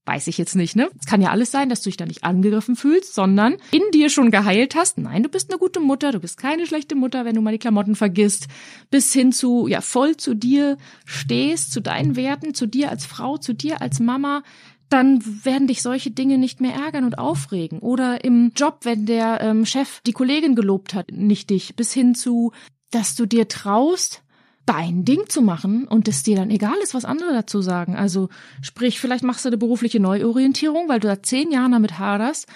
Weiß 0.05 0.25
ich 0.25 0.39
jetzt 0.39 0.55
nicht, 0.55 0.75
ne? 0.75 0.89
Es 0.99 1.05
kann 1.05 1.21
ja 1.21 1.29
alles 1.29 1.51
sein, 1.51 1.69
dass 1.69 1.81
du 1.81 1.89
dich 1.89 1.97
da 1.97 2.05
nicht 2.05 2.23
angegriffen 2.23 2.75
fühlst, 2.75 3.13
sondern 3.13 3.57
in 3.71 3.83
dir 3.93 4.09
schon 4.09 4.31
geheilt 4.31 4.73
hast. 4.73 4.97
Nein, 4.97 5.21
du 5.21 5.29
bist 5.29 5.51
eine 5.51 5.59
gute 5.59 5.79
Mutter, 5.79 6.11
du 6.11 6.19
bist 6.19 6.37
keine 6.39 6.65
schlechte 6.65 6.95
Mutter, 6.95 7.25
wenn 7.25 7.35
du 7.35 7.41
mal 7.41 7.51
die 7.51 7.59
Klamotten 7.59 7.95
vergisst. 7.95 8.47
Bis 8.89 9.13
hin 9.13 9.31
zu, 9.31 9.67
ja, 9.67 9.81
voll 9.81 10.17
zu 10.17 10.33
dir 10.33 10.77
stehst, 11.05 11.71
zu 11.71 11.79
deinen 11.79 12.15
Werten, 12.15 12.55
zu 12.55 12.65
dir 12.65 12.89
als 12.89 13.05
Frau, 13.05 13.37
zu 13.37 13.53
dir 13.53 13.83
als 13.83 13.99
Mama 13.99 14.41
dann 14.89 15.23
werden 15.45 15.67
dich 15.67 15.81
solche 15.81 16.11
Dinge 16.11 16.37
nicht 16.37 16.61
mehr 16.61 16.73
ärgern 16.73 17.05
und 17.05 17.17
aufregen. 17.17 17.79
Oder 17.79 18.23
im 18.23 18.51
Job, 18.55 18.79
wenn 18.83 19.05
der 19.05 19.39
ähm, 19.41 19.65
Chef 19.65 20.01
die 20.01 20.13
Kollegin 20.13 20.55
gelobt 20.55 20.93
hat, 20.93 21.11
nicht 21.11 21.51
dich, 21.51 21.75
bis 21.75 21.93
hin 21.93 22.15
zu, 22.15 22.51
dass 22.91 23.15
du 23.15 23.25
dir 23.25 23.47
traust, 23.47 24.23
dein 24.65 25.05
Ding 25.05 25.27
zu 25.29 25.41
machen 25.41 25.87
und 25.87 26.07
es 26.07 26.23
dir 26.23 26.35
dann 26.35 26.51
egal 26.51 26.75
ist, 26.83 26.93
was 26.93 27.05
andere 27.05 27.33
dazu 27.33 27.61
sagen. 27.61 27.95
Also 27.95 28.29
sprich, 28.61 28.99
vielleicht 28.99 29.23
machst 29.23 29.45
du 29.45 29.49
eine 29.49 29.57
berufliche 29.57 29.99
Neuorientierung, 29.99 30.89
weil 30.89 30.99
du 30.99 31.07
seit 31.07 31.25
zehn 31.25 31.51
Jahren 31.51 31.71
damit 31.71 31.97
haderst, 31.97 32.47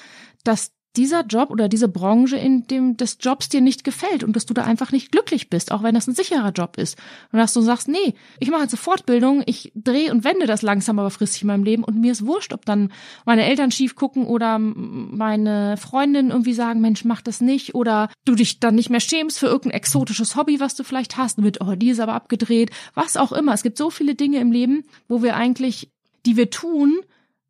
dass 0.44 0.72
dieser 0.96 1.26
Job 1.26 1.50
oder 1.50 1.68
diese 1.68 1.88
Branche 1.88 2.38
in 2.38 2.68
dem 2.68 2.98
des 2.98 3.18
Jobs 3.20 3.50
dir 3.50 3.62
nicht 3.62 3.84
gefällt 3.84 4.24
und 4.24 4.36
dass 4.36 4.46
du 4.46 4.54
da 4.54 4.64
einfach 4.64 4.92
nicht 4.92 5.12
glücklich 5.12 5.50
bist, 5.50 5.72
auch 5.72 5.82
wenn 5.82 5.96
das 5.96 6.08
ein 6.08 6.14
sicherer 6.14 6.52
Job 6.52 6.78
ist. 6.78 6.98
Und 7.32 7.40
dass 7.40 7.54
du 7.54 7.62
sagst, 7.62 7.88
nee, 7.88 8.14
ich 8.40 8.52
mache 8.52 8.62
jetzt 8.62 8.74
eine 8.74 8.82
Fortbildung, 8.82 9.44
ich 9.46 9.72
drehe 9.76 10.12
und 10.12 10.24
wende 10.24 10.46
das 10.46 10.62
langsam 10.62 11.00
aber 11.00 11.10
fristig 11.10 11.42
in 11.42 11.48
meinem 11.48 11.64
Leben 11.64 11.84
und 11.84 12.00
mir 12.00 12.12
ist 12.12 12.26
wurscht, 12.26 12.54
ob 12.54 12.66
dann 12.66 12.92
meine 13.26 13.44
Eltern 13.46 13.72
schief 13.72 13.96
gucken 13.96 14.28
oder 14.28 14.60
meine 14.60 15.78
Freundin 15.78 16.30
irgendwie 16.30 16.54
sagen, 16.54 16.80
Mensch, 16.80 17.06
mach 17.06 17.22
das 17.22 17.42
nicht 17.42 17.74
oder 17.74 18.10
du 18.26 18.36
dich 18.36 18.60
dann 18.60 18.76
nicht 18.76 18.92
mehr 18.92 19.00
schämst 19.00 19.40
für 19.40 19.48
irgendein 19.48 19.78
exotisches 19.78 20.36
Hobby, 20.36 20.60
was 20.60 20.76
du 20.76 20.84
vielleicht 20.84 21.18
hast 21.18 21.40
mit, 21.40 21.60
oh, 21.62 21.76
die 21.76 21.90
ist 21.90 22.00
aber 22.00 22.14
abgedreht, 22.14 22.70
was 22.94 23.18
auch 23.18 23.32
immer. 23.32 23.54
Es 23.54 23.64
gibt 23.64 23.78
so 23.78 23.90
viele 23.90 24.14
Dinge 24.14 24.40
im 24.40 24.52
Leben, 24.52 24.86
wo 25.08 25.24
wir 25.24 25.36
eigentlich, 25.36 25.90
die 26.26 26.38
wir 26.38 26.52
tun, 26.52 27.02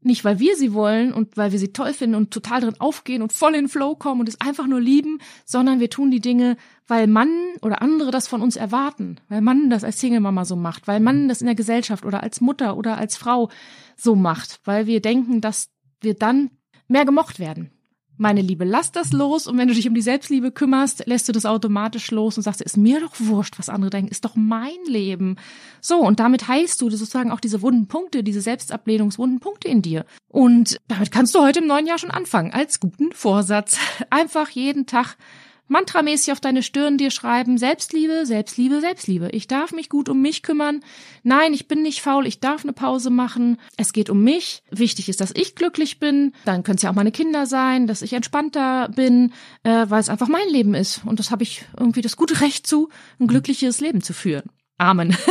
nicht, 0.05 0.23
weil 0.23 0.39
wir 0.39 0.55
sie 0.55 0.73
wollen 0.73 1.13
und 1.13 1.37
weil 1.37 1.51
wir 1.51 1.59
sie 1.59 1.73
toll 1.73 1.93
finden 1.93 2.15
und 2.15 2.31
total 2.31 2.61
drin 2.61 2.75
aufgehen 2.79 3.21
und 3.21 3.33
voll 3.33 3.55
in 3.55 3.65
den 3.65 3.69
Flow 3.69 3.95
kommen 3.95 4.21
und 4.21 4.29
es 4.29 4.39
einfach 4.39 4.67
nur 4.67 4.79
lieben, 4.79 5.19
sondern 5.45 5.79
wir 5.79 5.89
tun 5.89 6.11
die 6.11 6.21
Dinge, 6.21 6.57
weil 6.87 7.07
Mann 7.07 7.29
oder 7.61 7.81
andere 7.81 8.11
das 8.11 8.27
von 8.27 8.41
uns 8.41 8.55
erwarten, 8.55 9.17
weil 9.29 9.41
Mann 9.41 9.69
das 9.69 9.83
als 9.83 9.99
Single-Mama 9.99 10.45
so 10.45 10.55
macht, 10.55 10.87
weil 10.87 10.99
Mann 10.99 11.27
das 11.27 11.41
in 11.41 11.47
der 11.47 11.55
Gesellschaft 11.55 12.05
oder 12.05 12.23
als 12.23 12.41
Mutter 12.41 12.77
oder 12.77 12.97
als 12.97 13.17
Frau 13.17 13.49
so 13.95 14.15
macht, 14.15 14.59
weil 14.63 14.87
wir 14.87 15.01
denken, 15.01 15.41
dass 15.41 15.69
wir 16.01 16.13
dann 16.13 16.51
mehr 16.87 17.05
gemocht 17.05 17.39
werden. 17.39 17.72
Meine 18.17 18.41
Liebe, 18.41 18.63
lass 18.63 18.91
das 18.91 19.11
los 19.11 19.47
und 19.47 19.57
wenn 19.57 19.67
du 19.67 19.73
dich 19.73 19.87
um 19.87 19.95
die 19.95 20.01
Selbstliebe 20.01 20.51
kümmerst, 20.51 21.07
lässt 21.07 21.27
du 21.27 21.31
das 21.31 21.47
automatisch 21.47 22.11
los 22.11 22.37
und 22.37 22.43
sagst, 22.43 22.61
ist 22.61 22.77
mir 22.77 22.99
doch 22.99 23.13
wurscht, 23.17 23.57
was 23.57 23.69
andere 23.69 23.89
denken, 23.89 24.11
ist 24.11 24.23
doch 24.23 24.35
mein 24.35 24.77
Leben. 24.85 25.37
So, 25.81 25.97
und 25.97 26.19
damit 26.19 26.47
heilst 26.47 26.79
du 26.81 26.89
sozusagen 26.91 27.31
auch 27.31 27.39
diese 27.39 27.63
wunden 27.63 27.87
Punkte, 27.87 28.23
diese 28.23 28.41
Selbstablehnungswunden 28.41 29.39
Punkte 29.39 29.67
in 29.67 29.81
dir. 29.81 30.05
Und 30.27 30.77
damit 30.87 31.11
kannst 31.11 31.33
du 31.33 31.39
heute 31.39 31.59
im 31.59 31.67
neuen 31.67 31.87
Jahr 31.87 31.97
schon 31.97 32.11
anfangen, 32.11 32.53
als 32.53 32.79
guten 32.79 33.11
Vorsatz. 33.13 33.77
Einfach 34.11 34.49
jeden 34.49 34.85
Tag 34.85 35.17
mantramäßig 35.67 36.31
auf 36.31 36.39
deine 36.39 36.63
Stirn 36.63 36.97
dir 36.97 37.11
schreiben, 37.11 37.57
Selbstliebe, 37.57 38.25
Selbstliebe, 38.25 38.81
Selbstliebe. 38.81 39.29
Ich 39.31 39.47
darf 39.47 39.71
mich 39.71 39.89
gut 39.89 40.09
um 40.09 40.21
mich 40.21 40.43
kümmern. 40.43 40.81
Nein, 41.23 41.53
ich 41.53 41.67
bin 41.67 41.81
nicht 41.81 42.01
faul, 42.01 42.27
ich 42.27 42.39
darf 42.39 42.63
eine 42.63 42.73
Pause 42.73 43.09
machen. 43.09 43.57
Es 43.77 43.93
geht 43.93 44.09
um 44.09 44.23
mich. 44.23 44.63
Wichtig 44.71 45.09
ist, 45.09 45.21
dass 45.21 45.31
ich 45.35 45.55
glücklich 45.55 45.99
bin. 45.99 46.33
Dann 46.45 46.63
können 46.63 46.77
es 46.77 46.83
ja 46.83 46.89
auch 46.89 46.95
meine 46.95 47.11
Kinder 47.11 47.45
sein, 47.45 47.87
dass 47.87 48.01
ich 48.01 48.13
entspannter 48.13 48.89
bin, 48.89 49.33
äh, 49.63 49.85
weil 49.87 49.99
es 49.99 50.09
einfach 50.09 50.27
mein 50.27 50.47
Leben 50.49 50.73
ist. 50.73 51.01
Und 51.05 51.19
das 51.19 51.31
habe 51.31 51.43
ich 51.43 51.65
irgendwie 51.77 52.01
das 52.01 52.17
gute 52.17 52.41
Recht 52.41 52.67
zu, 52.67 52.89
ein 53.19 53.27
glückliches 53.27 53.79
Leben 53.81 54.01
zu 54.01 54.13
führen. 54.13 54.49
Amen. 54.77 55.15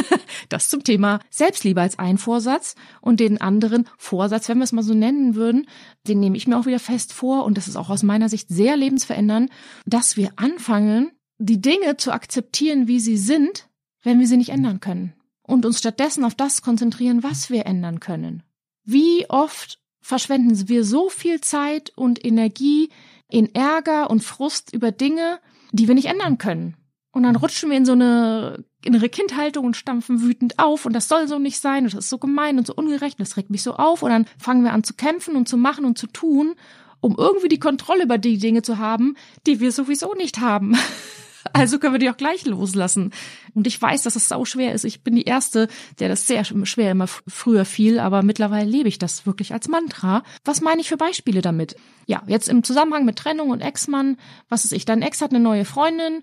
Das 0.48 0.68
zum 0.68 0.84
Thema 0.84 1.20
Selbstliebe 1.30 1.80
als 1.80 1.98
ein 1.98 2.18
Vorsatz 2.18 2.74
und 3.00 3.20
den 3.20 3.40
anderen 3.40 3.88
Vorsatz, 3.96 4.48
wenn 4.48 4.58
wir 4.58 4.64
es 4.64 4.72
mal 4.72 4.82
so 4.82 4.92
nennen 4.92 5.34
würden, 5.34 5.66
den 6.06 6.20
nehme 6.20 6.36
ich 6.36 6.46
mir 6.46 6.58
auch 6.58 6.66
wieder 6.66 6.78
fest 6.78 7.12
vor 7.14 7.44
und 7.44 7.56
das 7.56 7.68
ist 7.68 7.76
auch 7.76 7.88
aus 7.88 8.02
meiner 8.02 8.28
Sicht 8.28 8.48
sehr 8.48 8.76
lebensverändernd, 8.76 9.50
dass 9.86 10.16
wir 10.18 10.32
anfangen, 10.36 11.12
die 11.38 11.60
Dinge 11.60 11.96
zu 11.96 12.12
akzeptieren, 12.12 12.86
wie 12.86 13.00
sie 13.00 13.16
sind, 13.16 13.68
wenn 14.02 14.20
wir 14.20 14.26
sie 14.26 14.36
nicht 14.36 14.50
ändern 14.50 14.80
können 14.80 15.14
und 15.42 15.64
uns 15.64 15.78
stattdessen 15.78 16.24
auf 16.24 16.34
das 16.34 16.60
konzentrieren, 16.60 17.22
was 17.22 17.50
wir 17.50 17.66
ändern 17.66 18.00
können. 18.00 18.42
Wie 18.84 19.28
oft 19.28 19.78
verschwenden 20.00 20.68
wir 20.68 20.84
so 20.84 21.08
viel 21.08 21.40
Zeit 21.40 21.92
und 21.96 22.24
Energie 22.24 22.90
in 23.28 23.54
Ärger 23.54 24.10
und 24.10 24.22
Frust 24.22 24.74
über 24.74 24.92
Dinge, 24.92 25.38
die 25.70 25.88
wir 25.88 25.94
nicht 25.94 26.08
ändern 26.08 26.38
können. 26.38 26.76
Und 27.12 27.24
dann 27.24 27.36
rutschen 27.36 27.70
wir 27.70 27.76
in 27.76 27.84
so 27.84 27.92
eine 27.92 28.64
innere 28.84 29.10
Kindhaltung 29.10 29.66
und 29.66 29.76
stampfen 29.76 30.22
wütend 30.22 30.58
auf 30.58 30.86
und 30.86 30.94
das 30.94 31.08
soll 31.08 31.28
so 31.28 31.38
nicht 31.38 31.60
sein 31.60 31.84
und 31.84 31.94
das 31.94 32.04
ist 32.04 32.10
so 32.10 32.18
gemein 32.18 32.58
und 32.58 32.66
so 32.66 32.74
ungerecht 32.74 33.18
und 33.18 33.28
das 33.28 33.36
regt 33.36 33.50
mich 33.50 33.62
so 33.62 33.74
auf 33.74 34.02
und 34.02 34.10
dann 34.10 34.26
fangen 34.38 34.64
wir 34.64 34.72
an 34.72 34.82
zu 34.82 34.94
kämpfen 34.94 35.36
und 35.36 35.48
zu 35.48 35.56
machen 35.56 35.84
und 35.84 35.98
zu 35.98 36.06
tun, 36.06 36.54
um 37.00 37.14
irgendwie 37.18 37.48
die 37.48 37.60
Kontrolle 37.60 38.04
über 38.04 38.18
die 38.18 38.38
Dinge 38.38 38.62
zu 38.62 38.78
haben, 38.78 39.16
die 39.46 39.60
wir 39.60 39.72
sowieso 39.72 40.14
nicht 40.14 40.40
haben. 40.40 40.76
Also 41.52 41.80
können 41.80 41.94
wir 41.94 41.98
die 41.98 42.08
auch 42.08 42.16
gleich 42.16 42.46
loslassen. 42.46 43.10
Und 43.52 43.66
ich 43.66 43.82
weiß, 43.82 44.02
dass 44.02 44.14
es 44.14 44.28
sau 44.28 44.44
schwer 44.44 44.72
ist. 44.74 44.84
Ich 44.84 45.02
bin 45.02 45.16
die 45.16 45.24
Erste, 45.24 45.66
der 45.98 46.08
das 46.08 46.28
sehr 46.28 46.44
schwer 46.44 46.92
immer 46.92 47.08
früher 47.08 47.64
fiel, 47.64 47.98
aber 47.98 48.22
mittlerweile 48.22 48.70
lebe 48.70 48.88
ich 48.88 49.00
das 49.00 49.26
wirklich 49.26 49.52
als 49.52 49.66
Mantra. 49.66 50.22
Was 50.44 50.60
meine 50.60 50.80
ich 50.80 50.88
für 50.88 50.96
Beispiele 50.96 51.42
damit? 51.42 51.74
Ja, 52.06 52.22
jetzt 52.28 52.48
im 52.48 52.62
Zusammenhang 52.62 53.04
mit 53.04 53.16
Trennung 53.16 53.50
und 53.50 53.60
Ex-Mann, 53.60 54.18
was 54.48 54.64
ist 54.64 54.72
ich? 54.72 54.84
Dein 54.84 55.02
Ex 55.02 55.20
hat 55.20 55.32
eine 55.32 55.40
neue 55.40 55.64
Freundin, 55.64 56.22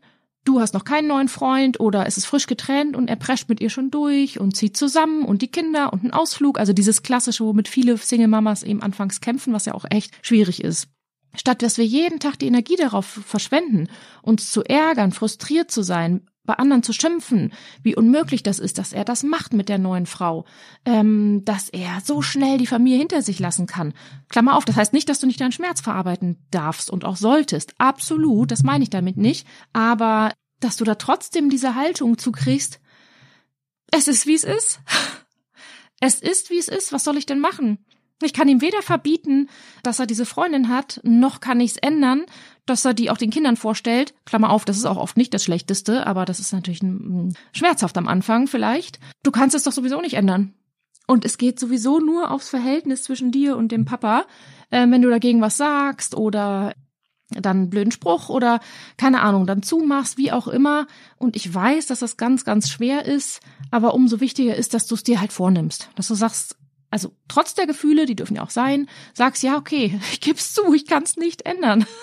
du 0.49 0.59
hast 0.59 0.73
noch 0.73 0.83
keinen 0.83 1.07
neuen 1.07 1.27
Freund 1.27 1.79
oder 1.79 2.07
es 2.07 2.17
ist 2.17 2.25
frisch 2.25 2.47
getrennt 2.47 2.95
und 2.95 3.07
er 3.07 3.15
prescht 3.15 3.49
mit 3.49 3.61
ihr 3.61 3.69
schon 3.69 3.91
durch 3.91 4.39
und 4.39 4.55
zieht 4.55 4.75
zusammen 4.75 5.23
und 5.23 5.43
die 5.43 5.47
Kinder 5.47 5.93
und 5.93 6.01
einen 6.01 6.11
Ausflug, 6.11 6.59
also 6.59 6.73
dieses 6.73 7.03
klassische, 7.03 7.45
womit 7.45 7.67
viele 7.67 7.97
Single-Mamas 7.97 8.63
eben 8.63 8.81
anfangs 8.81 9.21
kämpfen, 9.21 9.53
was 9.53 9.65
ja 9.65 9.75
auch 9.75 9.85
echt 9.89 10.17
schwierig 10.25 10.63
ist. 10.63 10.87
Statt 11.35 11.61
dass 11.61 11.77
wir 11.77 11.85
jeden 11.85 12.19
Tag 12.19 12.39
die 12.39 12.47
Energie 12.47 12.75
darauf 12.77 13.05
verschwenden, 13.05 13.89
uns 14.23 14.51
zu 14.51 14.63
ärgern, 14.63 15.11
frustriert 15.11 15.69
zu 15.69 15.83
sein, 15.83 16.25
bei 16.49 16.55
anderen 16.55 16.81
zu 16.81 16.93
schimpfen, 16.93 17.53
wie 17.83 17.95
unmöglich 17.95 18.41
das 18.41 18.57
ist, 18.57 18.79
dass 18.79 18.91
er 18.91 19.05
das 19.05 19.21
macht 19.21 19.53
mit 19.53 19.69
der 19.69 19.77
neuen 19.77 20.07
Frau, 20.07 20.45
ähm, 20.83 21.45
dass 21.45 21.69
er 21.69 22.01
so 22.03 22.23
schnell 22.23 22.57
die 22.57 22.65
Familie 22.65 22.97
hinter 22.97 23.21
sich 23.21 23.37
lassen 23.37 23.67
kann. 23.67 23.93
Klammer 24.29 24.57
auf, 24.57 24.65
das 24.65 24.75
heißt 24.75 24.91
nicht, 24.91 25.09
dass 25.09 25.19
du 25.19 25.27
nicht 25.27 25.39
deinen 25.39 25.51
Schmerz 25.51 25.79
verarbeiten 25.79 26.39
darfst 26.49 26.89
und 26.89 27.05
auch 27.05 27.17
solltest. 27.17 27.75
Absolut, 27.77 28.49
das 28.49 28.63
meine 28.63 28.83
ich 28.83 28.89
damit 28.89 29.15
nicht. 29.15 29.45
Aber 29.73 30.33
dass 30.59 30.75
du 30.75 30.85
da 30.85 30.95
trotzdem 30.95 31.51
diese 31.51 31.75
Haltung 31.75 32.17
zukriegst, 32.17 32.79
es 33.91 34.07
ist 34.07 34.25
wie 34.25 34.35
es 34.35 34.43
ist. 34.43 34.79
Es 36.01 36.21
ist 36.21 36.49
wie 36.49 36.57
es 36.57 36.69
ist. 36.69 36.93
Was 36.93 37.03
soll 37.03 37.17
ich 37.17 37.25
denn 37.25 37.41
machen? 37.41 37.77
Ich 38.23 38.31
kann 38.31 38.47
ihm 38.47 38.61
weder 38.61 38.81
verbieten, 38.81 39.49
dass 39.83 39.99
er 39.99 40.05
diese 40.05 40.25
Freundin 40.25 40.69
hat, 40.69 41.01
noch 41.03 41.41
kann 41.41 41.59
ich 41.59 41.71
es 41.71 41.77
ändern, 41.77 42.25
dass 42.69 42.85
er 42.85 42.93
die 42.93 43.09
auch 43.09 43.17
den 43.17 43.31
Kindern 43.31 43.57
vorstellt. 43.57 44.13
Klammer 44.25 44.51
auf, 44.51 44.65
das 44.65 44.77
ist 44.77 44.85
auch 44.85 44.97
oft 44.97 45.17
nicht 45.17 45.33
das 45.33 45.43
Schlechteste, 45.43 46.05
aber 46.07 46.25
das 46.25 46.39
ist 46.39 46.53
natürlich 46.53 46.81
schmerzhaft 47.51 47.97
am 47.97 48.07
Anfang 48.07 48.47
vielleicht. 48.47 48.99
Du 49.23 49.31
kannst 49.31 49.55
es 49.55 49.63
doch 49.63 49.71
sowieso 49.71 50.01
nicht 50.01 50.15
ändern. 50.15 50.53
Und 51.07 51.25
es 51.25 51.39
geht 51.39 51.59
sowieso 51.59 51.99
nur 51.99 52.29
aufs 52.29 52.49
Verhältnis 52.49 53.03
zwischen 53.03 53.31
dir 53.31 53.57
und 53.57 53.71
dem 53.71 53.85
Papa, 53.85 54.25
äh, 54.69 54.87
wenn 54.87 55.01
du 55.01 55.09
dagegen 55.09 55.41
was 55.41 55.57
sagst 55.57 56.15
oder 56.15 56.75
dann 57.31 57.57
einen 57.57 57.69
blöden 57.69 57.91
Spruch 57.91 58.29
oder 58.29 58.59
keine 58.97 59.21
Ahnung, 59.21 59.45
dann 59.45 59.63
zumachst, 59.63 60.17
wie 60.17 60.31
auch 60.31 60.47
immer. 60.47 60.87
Und 61.17 61.35
ich 61.35 61.51
weiß, 61.51 61.87
dass 61.87 61.99
das 61.99 62.17
ganz, 62.17 62.45
ganz 62.45 62.69
schwer 62.69 63.05
ist, 63.05 63.39
aber 63.71 63.93
umso 63.93 64.19
wichtiger 64.19 64.55
ist, 64.55 64.73
dass 64.73 64.87
du 64.87 64.95
es 64.95 65.03
dir 65.03 65.19
halt 65.19 65.33
vornimmst. 65.33 65.89
Dass 65.95 66.07
du 66.07 66.15
sagst, 66.15 66.58
also 66.91 67.15
trotz 67.27 67.53
der 67.53 67.67
Gefühle, 67.67 68.05
die 68.05 68.15
dürfen 68.15 68.35
ja 68.35 68.43
auch 68.43 68.49
sein, 68.49 68.87
sagst 69.13 69.43
ja, 69.43 69.57
okay, 69.57 69.99
ich 70.11 70.21
geb's 70.21 70.53
zu, 70.53 70.73
ich 70.73 70.85
kann's 70.85 71.17
nicht 71.17 71.43
ändern. 71.43 71.85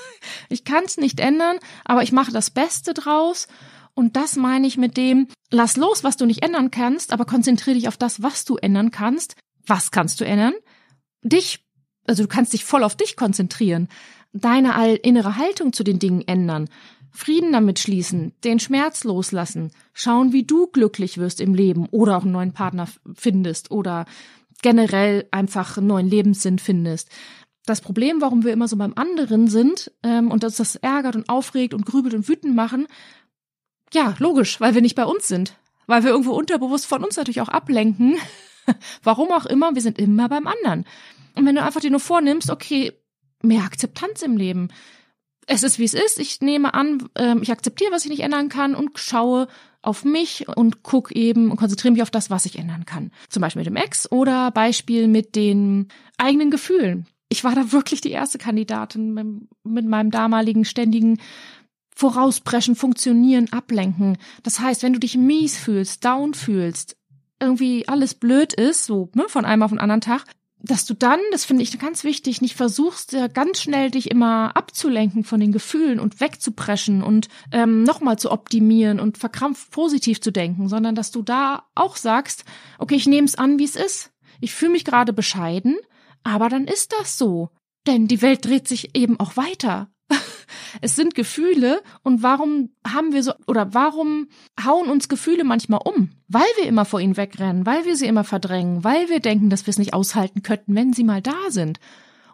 Ich 0.49 0.65
kann's 0.65 0.97
nicht 0.97 1.21
ändern, 1.21 1.59
aber 1.85 2.03
ich 2.03 2.11
mache 2.11 2.33
das 2.33 2.51
Beste 2.51 2.95
draus. 2.95 3.47
Und 3.95 4.17
das 4.17 4.35
meine 4.35 4.67
ich 4.67 4.77
mit 4.77 4.97
dem, 4.97 5.29
lass 5.51 5.77
los, 5.77 6.03
was 6.03 6.17
du 6.17 6.27
nicht 6.27 6.43
ändern 6.43 6.73
kannst, 6.73 7.13
aber 7.13 7.25
konzentriere 7.25 7.77
dich 7.77 7.87
auf 7.87 7.97
das, 7.97 8.23
was 8.23 8.45
du 8.45 8.57
ändern 8.57 8.91
kannst. 8.91 9.37
Was 9.67 9.93
kannst 9.93 10.21
du 10.21 10.25
ändern? 10.25 10.55
Dich, 11.23 11.65
also 12.07 12.25
du 12.25 12.29
kannst 12.29 12.53
dich 12.53 12.65
voll 12.65 12.83
auf 12.83 12.97
dich 12.97 13.17
konzentrieren, 13.17 13.89
deine 14.33 14.97
innere 14.97 15.37
Haltung 15.37 15.73
zu 15.73 15.85
den 15.85 16.01
Dingen 16.01 16.27
ändern, 16.27 16.69
Frieden 17.11 17.53
damit 17.53 17.79
schließen, 17.79 18.35
den 18.45 18.61
Schmerz 18.61 19.05
loslassen, 19.05 19.71
schauen, 19.95 20.33
wie 20.33 20.45
du 20.45 20.67
glücklich 20.67 21.19
wirst 21.19 21.41
im 21.41 21.55
Leben 21.55 21.87
oder 21.87 22.19
auch 22.19 22.23
einen 22.23 22.33
neuen 22.33 22.53
Partner 22.53 22.89
findest 23.15 23.71
oder 23.71 24.05
generell 24.63 25.29
einfach 25.31 25.77
einen 25.77 25.87
neuen 25.87 26.09
Lebenssinn 26.09 26.59
findest. 26.59 27.09
Das 27.67 27.81
Problem, 27.81 28.21
warum 28.21 28.45
wir 28.45 28.53
immer 28.53 28.69
so 28.69 28.77
beim 28.77 28.95
anderen 28.95 29.49
sind 29.49 29.93
ähm, 30.03 30.31
und 30.31 30.43
dass 30.43 30.57
das 30.57 30.77
ärgert 30.77 31.17
und 31.17 31.29
aufregt 31.29 31.75
und 31.75 31.85
grübelt 31.85 32.15
und 32.15 32.29
wütend 32.29 32.55
machen, 32.55 32.87
ja, 33.93 34.15
logisch, 34.19 34.61
weil 34.61 34.75
wir 34.75 34.83
nicht 34.83 34.95
bei 34.95 35.05
uns 35.05 35.29
sind. 35.29 35.57
Weil 35.87 36.03
wir 36.03 36.11
irgendwo 36.11 36.33
unterbewusst 36.33 36.87
von 36.87 37.05
uns 37.05 37.17
natürlich 37.17 37.41
auch 37.41 37.49
ablenken. 37.49 38.17
warum 39.03 39.31
auch 39.31 39.47
immer, 39.47 39.75
wir 39.75 39.83
sind 39.83 39.99
immer 39.99 40.29
beim 40.29 40.47
anderen. 40.47 40.85
Und 41.35 41.47
wenn 41.47 41.55
du 41.55 41.63
einfach 41.63 41.81
dir 41.81 41.91
nur 41.91 42.01
vornimmst, 42.01 42.51
okay, 42.51 42.93
mehr 43.43 43.63
Akzeptanz 43.63 44.23
im 44.23 44.37
Leben. 44.37 44.69
Es 45.47 45.63
ist, 45.63 45.79
wie 45.79 45.85
es 45.85 45.95
ist. 45.95 46.19
Ich 46.19 46.41
nehme 46.41 46.75
an, 46.75 47.09
ähm, 47.15 47.43
ich 47.43 47.53
akzeptiere, 47.53 47.93
was 47.93 48.05
ich 48.05 48.11
nicht 48.11 48.23
ändern 48.23 48.49
kann 48.49 48.75
und 48.75 48.99
schaue, 48.99 49.47
auf 49.87 50.05
mich 50.05 50.47
und 50.49 50.83
guck 50.83 51.13
eben 51.13 51.51
und 51.51 51.57
konzentriere 51.57 51.93
mich 51.93 52.03
auf 52.03 52.11
das, 52.11 52.31
was 52.31 52.47
ich 52.47 52.59
ändern 52.59 52.85
kann. 52.85 53.13
Zum 53.29 53.41
Beispiel 53.41 53.61
mit 53.61 53.67
dem 53.67 53.77
Ex 53.77 54.11
oder 54.11 54.51
Beispiel 54.51 55.09
mit 55.09 55.37
den 55.37 55.89
eigenen 56.19 56.51
Gefühlen. 56.51 57.07
Ich 57.29 57.45
war 57.45 57.55
da 57.55 57.73
wirklich 57.73 58.01
die 58.01 58.11
erste 58.11 58.39
Kandidatin 58.39 59.47
mit 59.65 59.87
meinem 59.87 60.11
damaligen 60.11 60.65
ständigen 60.65 61.19
Vorauspreschen, 61.95 62.77
Funktionieren, 62.77 63.53
Ablenken. 63.53 64.19
Das 64.43 64.61
heißt, 64.61 64.83
wenn 64.83 64.93
du 64.93 64.99
dich 64.99 65.17
mies 65.17 65.57
fühlst, 65.57 66.05
down 66.05 66.35
fühlst, 66.35 66.97
irgendwie 67.41 67.89
alles 67.89 68.15
blöd 68.15 68.53
ist, 68.53 68.85
so 68.85 69.11
ne, 69.15 69.25
von 69.29 69.45
einem 69.45 69.63
auf 69.63 69.71
den 69.71 69.81
anderen 69.81 70.03
Tag, 70.03 70.25
dass 70.63 70.87
du 70.87 70.95
dann, 70.95 71.21
das 71.33 71.45
finde 71.45 71.63
ich 71.63 71.79
ganz 71.79 72.03
wichtig, 72.03 72.41
nicht 72.41 72.57
versuchst, 72.57 73.13
ja 73.13 73.29
ganz 73.29 73.61
schnell 73.61 73.91
dich 73.91 74.11
immer 74.11 74.57
abzulenken 74.57 75.23
von 75.23 75.39
den 75.39 75.53
Gefühlen 75.53 76.01
und 76.01 76.21
wegzupreschen 76.21 77.03
und 77.03 77.29
ähm, 77.53 77.83
nochmal 77.83 78.19
zu 78.19 78.31
optimieren 78.31 78.99
und 78.99 79.19
verkrampft 79.19 79.71
positiv 79.71 80.21
zu 80.21 80.33
denken, 80.33 80.69
sondern 80.69 80.95
dass 80.95 81.11
du 81.11 81.23
da 81.23 81.65
auch 81.75 81.97
sagst, 81.97 82.45
okay, 82.79 82.97
ich 82.97 83.07
nehme 83.07 83.27
es 83.27 83.37
an, 83.37 83.59
wie 83.59 83.65
es 83.65 83.77
ist. 83.77 84.13
Ich 84.41 84.55
fühle 84.55 84.73
mich 84.73 84.85
gerade 84.85 85.13
bescheiden, 85.13 85.77
aber 86.25 86.49
dann 86.49 86.67
ist 86.67 86.93
das 86.99 87.19
so. 87.19 87.51
Denn 87.87 88.09
die 88.09 88.23
Welt 88.23 88.45
dreht 88.45 88.67
sich 88.67 88.97
eben 88.97 89.21
auch 89.21 89.37
weiter. 89.37 89.89
Es 90.81 90.97
sind 90.97 91.15
Gefühle 91.15 91.83
und 92.03 92.23
warum 92.23 92.71
haben 92.87 93.13
wir 93.13 93.23
so 93.23 93.33
oder 93.47 93.75
warum 93.75 94.29
hauen 94.65 94.89
uns 94.89 95.09
Gefühle 95.09 95.45
manchmal 95.45 95.81
um? 95.85 96.11
Weil 96.29 96.43
wir 96.59 96.67
immer 96.67 96.85
vor 96.85 97.01
ihnen 97.01 97.17
wegrennen, 97.17 97.67
weil 97.67 97.85
wir 97.85 97.97
sie 97.97 98.07
immer 98.07 98.25
verdrängen, 98.25 98.85
weil 98.85 99.09
wir 99.09 99.21
denken, 99.21 99.51
dass 99.51 99.67
wir 99.67 99.71
es 99.71 99.79
nicht 99.79 99.95
aushalten 99.95 100.43
könnten, 100.43 100.75
wenn 100.75 100.93
sie 100.93 101.05
mal 101.05 101.23
da 101.23 101.51
sind. 101.51 101.79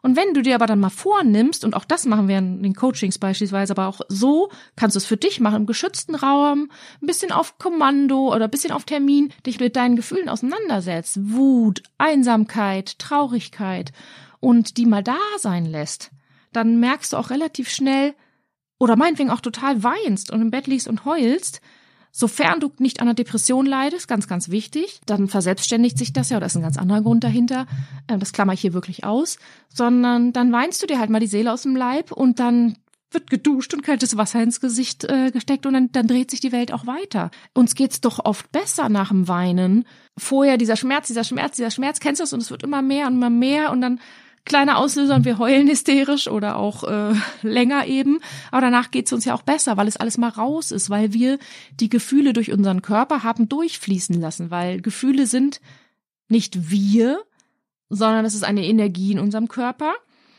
Und 0.02 0.16
wenn 0.16 0.34
du 0.34 0.42
dir 0.42 0.56
aber 0.56 0.66
dann 0.66 0.80
mal 0.80 0.90
vornimmst, 0.90 1.64
und 1.64 1.74
auch 1.74 1.84
das 1.84 2.06
machen 2.06 2.26
wir 2.26 2.36
in 2.36 2.62
den 2.62 2.74
Coachings 2.74 3.18
beispielsweise, 3.18 3.72
aber 3.72 3.86
auch 3.86 4.00
so 4.08 4.50
kannst 4.74 4.96
du 4.96 4.98
es 4.98 5.06
für 5.06 5.16
dich 5.16 5.38
machen, 5.38 5.58
im 5.60 5.66
geschützten 5.66 6.16
Raum, 6.16 6.70
ein 7.00 7.06
bisschen 7.06 7.30
auf 7.30 7.56
Kommando 7.58 8.34
oder 8.34 8.46
ein 8.46 8.50
bisschen 8.50 8.72
auf 8.72 8.84
Termin, 8.84 9.32
dich 9.46 9.60
mit 9.60 9.76
deinen 9.76 9.94
Gefühlen 9.94 10.28
auseinandersetzt. 10.28 11.18
Wut, 11.22 11.84
Einsamkeit, 11.98 12.98
Traurigkeit 12.98 13.92
und 14.40 14.76
die 14.76 14.86
mal 14.86 15.04
da 15.04 15.18
sein 15.38 15.64
lässt, 15.64 16.10
dann 16.52 16.80
merkst 16.80 17.12
du 17.12 17.16
auch 17.16 17.30
relativ 17.30 17.68
schnell, 17.68 18.14
oder 18.78 18.96
meinetwegen 18.96 19.30
auch 19.30 19.40
total 19.40 19.84
weinst 19.84 20.32
und 20.32 20.40
im 20.42 20.50
Bett 20.50 20.66
liegst 20.66 20.88
und 20.88 21.04
heulst, 21.04 21.60
sofern 22.10 22.58
du 22.58 22.72
nicht 22.78 23.00
an 23.00 23.06
einer 23.06 23.14
Depression 23.14 23.64
leidest, 23.64 24.08
ganz, 24.08 24.26
ganz 24.26 24.50
wichtig, 24.50 25.00
dann 25.06 25.28
verselbstständigt 25.28 25.96
sich 25.96 26.12
das 26.12 26.30
ja, 26.30 26.36
oder 26.36 26.46
ist 26.46 26.56
ein 26.56 26.62
ganz 26.62 26.76
anderer 26.76 27.00
Grund 27.00 27.22
dahinter, 27.22 27.66
äh, 28.08 28.18
das 28.18 28.32
klammer 28.32 28.52
ich 28.54 28.60
hier 28.60 28.74
wirklich 28.74 29.04
aus, 29.04 29.38
sondern 29.68 30.32
dann 30.32 30.50
weinst 30.50 30.82
du 30.82 30.86
dir 30.86 30.98
halt 30.98 31.10
mal 31.10 31.20
die 31.20 31.28
Seele 31.28 31.52
aus 31.52 31.62
dem 31.62 31.76
Leib 31.76 32.10
und 32.10 32.40
dann 32.40 32.76
wird 33.12 33.30
geduscht 33.30 33.72
und 33.72 33.82
kaltes 33.82 34.16
Wasser 34.16 34.42
ins 34.42 34.60
Gesicht 34.60 35.04
äh, 35.04 35.30
gesteckt 35.30 35.64
und 35.64 35.74
dann, 35.74 35.92
dann 35.92 36.08
dreht 36.08 36.30
sich 36.30 36.40
die 36.40 36.52
Welt 36.52 36.72
auch 36.72 36.86
weiter. 36.86 37.30
Uns 37.54 37.74
geht's 37.74 38.00
doch 38.00 38.24
oft 38.24 38.50
besser 38.50 38.88
nach 38.88 39.08
dem 39.08 39.28
Weinen. 39.28 39.84
Vorher 40.18 40.56
dieser 40.56 40.76
Schmerz, 40.76 41.06
dieser 41.06 41.24
Schmerz, 41.24 41.56
dieser 41.56 41.70
Schmerz, 41.70 42.00
kennst 42.00 42.20
du 42.20 42.24
das? 42.24 42.32
Und 42.32 42.42
es 42.42 42.50
wird 42.50 42.62
immer 42.62 42.82
mehr 42.82 43.06
und 43.06 43.14
immer 43.14 43.30
mehr 43.30 43.70
und 43.70 43.80
dann 43.80 44.00
kleiner 44.44 44.78
Auslöser 44.78 45.14
und 45.14 45.24
wir 45.24 45.38
heulen 45.38 45.68
hysterisch 45.68 46.28
oder 46.28 46.56
auch 46.56 46.84
äh, 46.84 47.14
länger 47.42 47.86
eben. 47.86 48.20
Aber 48.50 48.62
danach 48.62 48.90
geht's 48.90 49.12
uns 49.12 49.24
ja 49.24 49.34
auch 49.34 49.42
besser, 49.42 49.76
weil 49.76 49.88
es 49.88 49.96
alles 49.96 50.18
mal 50.18 50.28
raus 50.28 50.70
ist, 50.70 50.90
weil 50.90 51.12
wir 51.12 51.38
die 51.80 51.88
Gefühle 51.88 52.32
durch 52.32 52.52
unseren 52.52 52.82
Körper 52.82 53.22
haben 53.22 53.48
durchfließen 53.48 54.20
lassen, 54.20 54.50
weil 54.50 54.80
Gefühle 54.80 55.26
sind 55.26 55.60
nicht 56.28 56.70
wir, 56.70 57.22
sondern 57.88 58.24
es 58.24 58.34
ist 58.34 58.44
eine 58.44 58.64
Energie 58.64 59.12
in 59.12 59.18
unserem 59.18 59.48
Körper, 59.48 59.94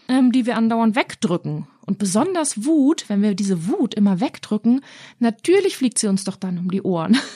ähm, 0.08 0.32
die 0.32 0.46
wir 0.46 0.58
andauernd 0.58 0.96
wegdrücken. 0.96 1.68
Und 1.86 1.98
besonders 1.98 2.66
Wut, 2.66 3.06
wenn 3.10 3.22
wir 3.22 3.36
diese 3.36 3.68
Wut 3.68 3.94
immer 3.94 4.20
wegdrücken, 4.20 4.82
natürlich 5.20 5.78
fliegt 5.78 6.00
sie 6.00 6.08
uns 6.08 6.24
doch 6.24 6.36
dann 6.36 6.58
um 6.58 6.72
die 6.72 6.82
Ohren. 6.82 7.18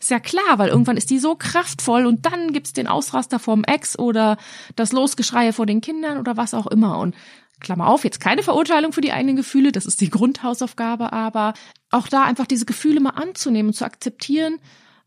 Ist 0.00 0.10
ja 0.10 0.20
klar, 0.20 0.58
weil 0.58 0.68
irgendwann 0.68 0.96
ist 0.96 1.10
die 1.10 1.18
so 1.18 1.34
kraftvoll 1.34 2.06
und 2.06 2.26
dann 2.26 2.52
gibt's 2.52 2.72
den 2.72 2.86
Ausraster 2.86 3.38
vom 3.38 3.64
Ex 3.64 3.98
oder 3.98 4.36
das 4.74 4.92
Losgeschreie 4.92 5.52
vor 5.52 5.66
den 5.66 5.80
Kindern 5.80 6.18
oder 6.18 6.36
was 6.36 6.54
auch 6.54 6.66
immer. 6.66 6.98
Und 6.98 7.14
Klammer 7.60 7.88
auf, 7.88 8.04
jetzt 8.04 8.20
keine 8.20 8.42
Verurteilung 8.42 8.92
für 8.92 9.00
die 9.00 9.12
eigenen 9.12 9.36
Gefühle, 9.36 9.72
das 9.72 9.86
ist 9.86 10.00
die 10.00 10.10
Grundhausaufgabe, 10.10 11.12
aber 11.12 11.54
auch 11.90 12.08
da 12.08 12.22
einfach 12.24 12.46
diese 12.46 12.66
Gefühle 12.66 13.00
mal 13.00 13.10
anzunehmen 13.10 13.70
und 13.70 13.74
zu 13.74 13.84
akzeptieren, 13.84 14.58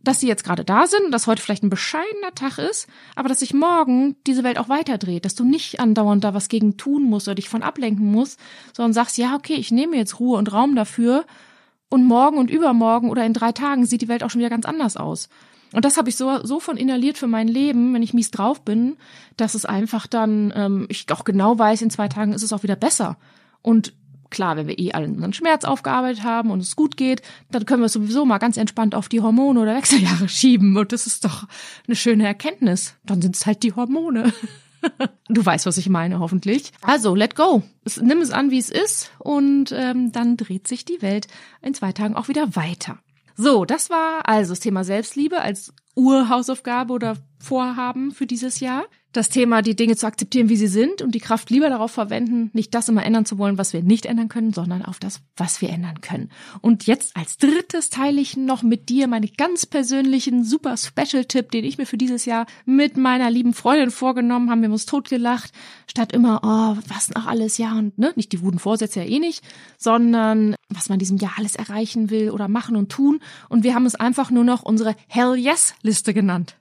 dass 0.01 0.19
sie 0.19 0.27
jetzt 0.27 0.43
gerade 0.43 0.63
da 0.63 0.87
sind 0.87 1.11
dass 1.11 1.27
heute 1.27 1.41
vielleicht 1.41 1.63
ein 1.63 1.69
bescheidener 1.69 2.33
Tag 2.33 2.57
ist, 2.57 2.87
aber 3.15 3.29
dass 3.29 3.39
sich 3.39 3.53
morgen 3.53 4.15
diese 4.25 4.43
Welt 4.43 4.57
auch 4.57 4.69
weiterdreht, 4.69 5.25
dass 5.25 5.35
du 5.35 5.43
nicht 5.43 5.79
andauernd 5.79 6.23
da 6.23 6.33
was 6.33 6.47
gegen 6.47 6.77
tun 6.77 7.03
musst 7.03 7.27
oder 7.27 7.35
dich 7.35 7.49
von 7.49 7.63
ablenken 7.63 8.09
musst, 8.09 8.39
sondern 8.73 8.93
sagst, 8.93 9.17
ja, 9.17 9.35
okay, 9.35 9.55
ich 9.55 9.71
nehme 9.71 9.97
jetzt 9.97 10.19
Ruhe 10.19 10.37
und 10.37 10.51
Raum 10.51 10.75
dafür 10.75 11.25
und 11.89 12.05
morgen 12.05 12.37
und 12.37 12.49
übermorgen 12.49 13.09
oder 13.09 13.25
in 13.25 13.33
drei 13.33 13.51
Tagen 13.51 13.85
sieht 13.85 14.01
die 14.01 14.07
Welt 14.07 14.23
auch 14.23 14.29
schon 14.29 14.39
wieder 14.39 14.49
ganz 14.49 14.65
anders 14.65 14.95
aus. 14.97 15.29
Und 15.73 15.85
das 15.85 15.97
habe 15.97 16.09
ich 16.09 16.15
so, 16.15 16.43
so 16.43 16.59
von 16.59 16.77
inhaliert 16.77 17.17
für 17.17 17.27
mein 17.27 17.47
Leben, 17.47 17.93
wenn 17.93 18.01
ich 18.01 18.13
mies 18.13 18.31
drauf 18.31 18.61
bin, 18.61 18.97
dass 19.37 19.53
es 19.53 19.65
einfach 19.65 20.07
dann, 20.07 20.51
ähm, 20.55 20.87
ich 20.89 21.05
auch 21.11 21.23
genau 21.23 21.59
weiß, 21.59 21.81
in 21.81 21.91
zwei 21.91 22.07
Tagen 22.07 22.33
ist 22.33 22.43
es 22.43 22.53
auch 22.53 22.63
wieder 22.63 22.75
besser. 22.75 23.17
Und 23.61 23.93
klar, 24.31 24.57
wenn 24.57 24.67
wir 24.67 24.79
eh 24.79 24.93
allen 24.93 25.15
unseren 25.15 25.33
Schmerz 25.33 25.65
aufgearbeitet 25.65 26.23
haben 26.23 26.49
und 26.49 26.59
es 26.59 26.75
gut 26.75 26.97
geht, 26.97 27.21
dann 27.51 27.65
können 27.65 27.81
wir 27.81 27.87
es 27.87 27.93
sowieso 27.93 28.25
mal 28.25 28.37
ganz 28.39 28.57
entspannt 28.57 28.95
auf 28.95 29.09
die 29.09 29.21
Hormone 29.21 29.59
oder 29.59 29.75
Wechseljahre 29.75 30.27
schieben. 30.29 30.75
Und 30.75 30.91
das 30.91 31.05
ist 31.05 31.25
doch 31.25 31.47
eine 31.87 31.95
schöne 31.95 32.25
Erkenntnis. 32.25 32.95
Dann 33.03 33.21
sind 33.21 33.35
es 33.35 33.45
halt 33.45 33.63
die 33.63 33.73
Hormone. 33.73 34.33
du 35.29 35.45
weißt, 35.45 35.65
was 35.65 35.77
ich 35.77 35.89
meine, 35.89 36.19
hoffentlich. 36.19 36.71
Also, 36.81 37.15
let 37.15 37.35
go. 37.35 37.63
Nimm 38.01 38.21
es 38.21 38.31
an, 38.31 38.51
wie 38.51 38.59
es 38.59 38.69
ist, 38.69 39.11
und 39.19 39.71
ähm, 39.71 40.11
dann 40.11 40.37
dreht 40.37 40.67
sich 40.67 40.85
die 40.85 41.01
Welt 41.01 41.27
in 41.61 41.73
zwei 41.73 41.91
Tagen 41.91 42.15
auch 42.15 42.27
wieder 42.27 42.55
weiter. 42.55 42.99
So, 43.35 43.63
das 43.65 43.89
war 43.89 44.27
also 44.27 44.51
das 44.51 44.59
Thema 44.59 44.83
Selbstliebe 44.83 45.41
als 45.41 45.73
Urhausaufgabe 45.95 46.93
oder 46.93 47.17
Vorhaben 47.39 48.11
für 48.11 48.25
dieses 48.25 48.59
Jahr 48.59 48.85
das 49.11 49.29
Thema, 49.29 49.63
die 49.63 49.75
Dinge 49.75 49.95
zu 49.95 50.05
akzeptieren, 50.05 50.49
wie 50.49 50.55
sie 50.55 50.67
sind 50.67 51.01
und 51.01 51.15
die 51.15 51.19
Kraft 51.19 51.49
lieber 51.49 51.69
darauf 51.69 51.91
verwenden, 51.91 52.51
nicht 52.53 52.75
das 52.75 52.89
immer 52.89 53.03
ändern 53.03 53.25
zu 53.25 53.39
wollen, 53.39 53.57
was 53.57 53.73
wir 53.73 53.81
nicht 53.81 54.05
ändern 54.05 54.29
können, 54.29 54.53
sondern 54.53 54.85
auf 54.85 54.99
das, 54.99 55.21
was 55.35 55.61
wir 55.61 55.69
ändern 55.69 56.01
können. 56.01 56.29
Und 56.61 56.85
jetzt 56.85 57.17
als 57.17 57.37
drittes 57.37 57.89
teile 57.89 58.21
ich 58.21 58.37
noch 58.37 58.61
mit 58.61 58.89
dir 58.89 59.07
meinen 59.07 59.31
ganz 59.35 59.65
persönlichen 59.65 60.43
super 60.43 60.77
Special-Tipp, 60.77 61.49
den 61.49 61.65
ich 61.65 61.79
mir 61.79 61.87
für 61.87 61.97
dieses 61.97 62.25
Jahr 62.25 62.45
mit 62.65 62.97
meiner 62.97 63.31
lieben 63.31 63.53
Freundin 63.53 63.89
vorgenommen 63.89 64.51
haben. 64.51 64.61
Wir 64.61 64.67
haben 64.67 64.73
uns 64.73 64.85
totgelacht, 64.85 65.51
statt 65.87 66.11
immer, 66.11 66.41
oh, 66.43 66.81
was 66.87 67.09
noch 67.09 67.25
alles, 67.25 67.57
ja, 67.57 67.73
und 67.73 67.97
ne, 67.97 68.13
nicht 68.15 68.31
die 68.31 68.37
guten 68.37 68.59
Vorsätze 68.59 68.99
ja 68.99 69.07
eh 69.07 69.19
nicht, 69.19 69.43
sondern 69.79 70.55
was 70.69 70.89
man 70.89 70.97
in 70.97 70.99
diesem 70.99 71.17
Jahr 71.17 71.33
alles 71.37 71.55
erreichen 71.55 72.11
will 72.11 72.29
oder 72.29 72.47
machen 72.47 72.75
und 72.75 72.91
tun. 72.91 73.21
Und 73.49 73.63
wir 73.63 73.73
haben 73.73 73.87
es 73.87 73.95
einfach 73.95 74.29
nur 74.29 74.43
noch 74.43 74.61
unsere 74.61 74.95
Hell 75.07 75.35
Yes 75.35 75.73
Liste 75.81 76.13
genannt 76.13 76.55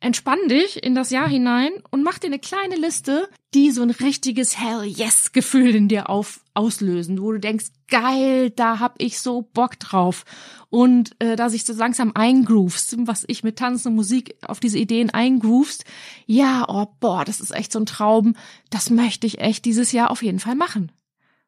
entspann 0.00 0.38
dich 0.48 0.82
in 0.82 0.94
das 0.94 1.10
Jahr 1.10 1.28
hinein 1.28 1.72
und 1.90 2.02
mach 2.02 2.18
dir 2.18 2.26
eine 2.26 2.38
kleine 2.38 2.76
Liste, 2.76 3.28
die 3.54 3.70
so 3.70 3.82
ein 3.82 3.90
richtiges 3.90 4.58
Hell 4.58 4.84
Yes 4.84 5.32
Gefühl 5.32 5.74
in 5.74 5.88
dir 5.88 6.10
auf 6.10 6.40
auslösen, 6.54 7.20
wo 7.20 7.32
du 7.32 7.38
denkst, 7.38 7.66
geil, 7.88 8.50
da 8.50 8.78
hab 8.78 8.94
ich 8.98 9.20
so 9.20 9.42
Bock 9.42 9.78
drauf 9.78 10.24
und 10.70 11.12
äh, 11.18 11.36
da 11.36 11.48
sich 11.48 11.64
so 11.64 11.72
langsam 11.72 12.12
eingroovst, 12.14 12.96
was 13.06 13.24
ich 13.26 13.44
mit 13.44 13.58
Tanzen 13.58 13.88
und 13.88 13.94
Musik 13.94 14.36
auf 14.46 14.60
diese 14.60 14.78
Ideen 14.78 15.10
eingroovst. 15.10 15.84
Ja, 16.26 16.66
oh 16.68 16.86
boah, 17.00 17.24
das 17.24 17.40
ist 17.40 17.54
echt 17.54 17.72
so 17.72 17.78
ein 17.78 17.86
Traum, 17.86 18.34
das 18.70 18.90
möchte 18.90 19.26
ich 19.26 19.38
echt 19.38 19.64
dieses 19.64 19.92
Jahr 19.92 20.10
auf 20.10 20.22
jeden 20.22 20.40
Fall 20.40 20.54
machen 20.54 20.92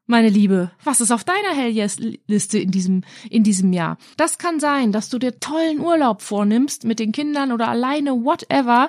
meine 0.09 0.31
Liebe, 0.31 0.71
was 0.83 1.00
ist 1.00 1.12
auf 1.12 1.23
deiner 1.23 1.55
Hell 1.55 1.71
Yes 1.71 1.99
Liste 2.27 2.59
in 2.59 2.71
diesem, 2.71 3.03
in 3.31 3.45
diesem 3.45 3.73
Jahr? 3.73 3.99
Das 4.17 4.38
kann 4.38 4.59
sein, 4.59 4.91
dass 4.91 5.11
du 5.11 5.19
dir 5.19 5.38
tollen 5.38 5.81
Urlaub 5.81 6.23
vornimmst 6.23 6.85
mit 6.85 6.99
den 6.99 7.12
Kindern 7.12 7.53
oder 7.53 7.69
alleine, 7.69 8.25
whatever, 8.25 8.88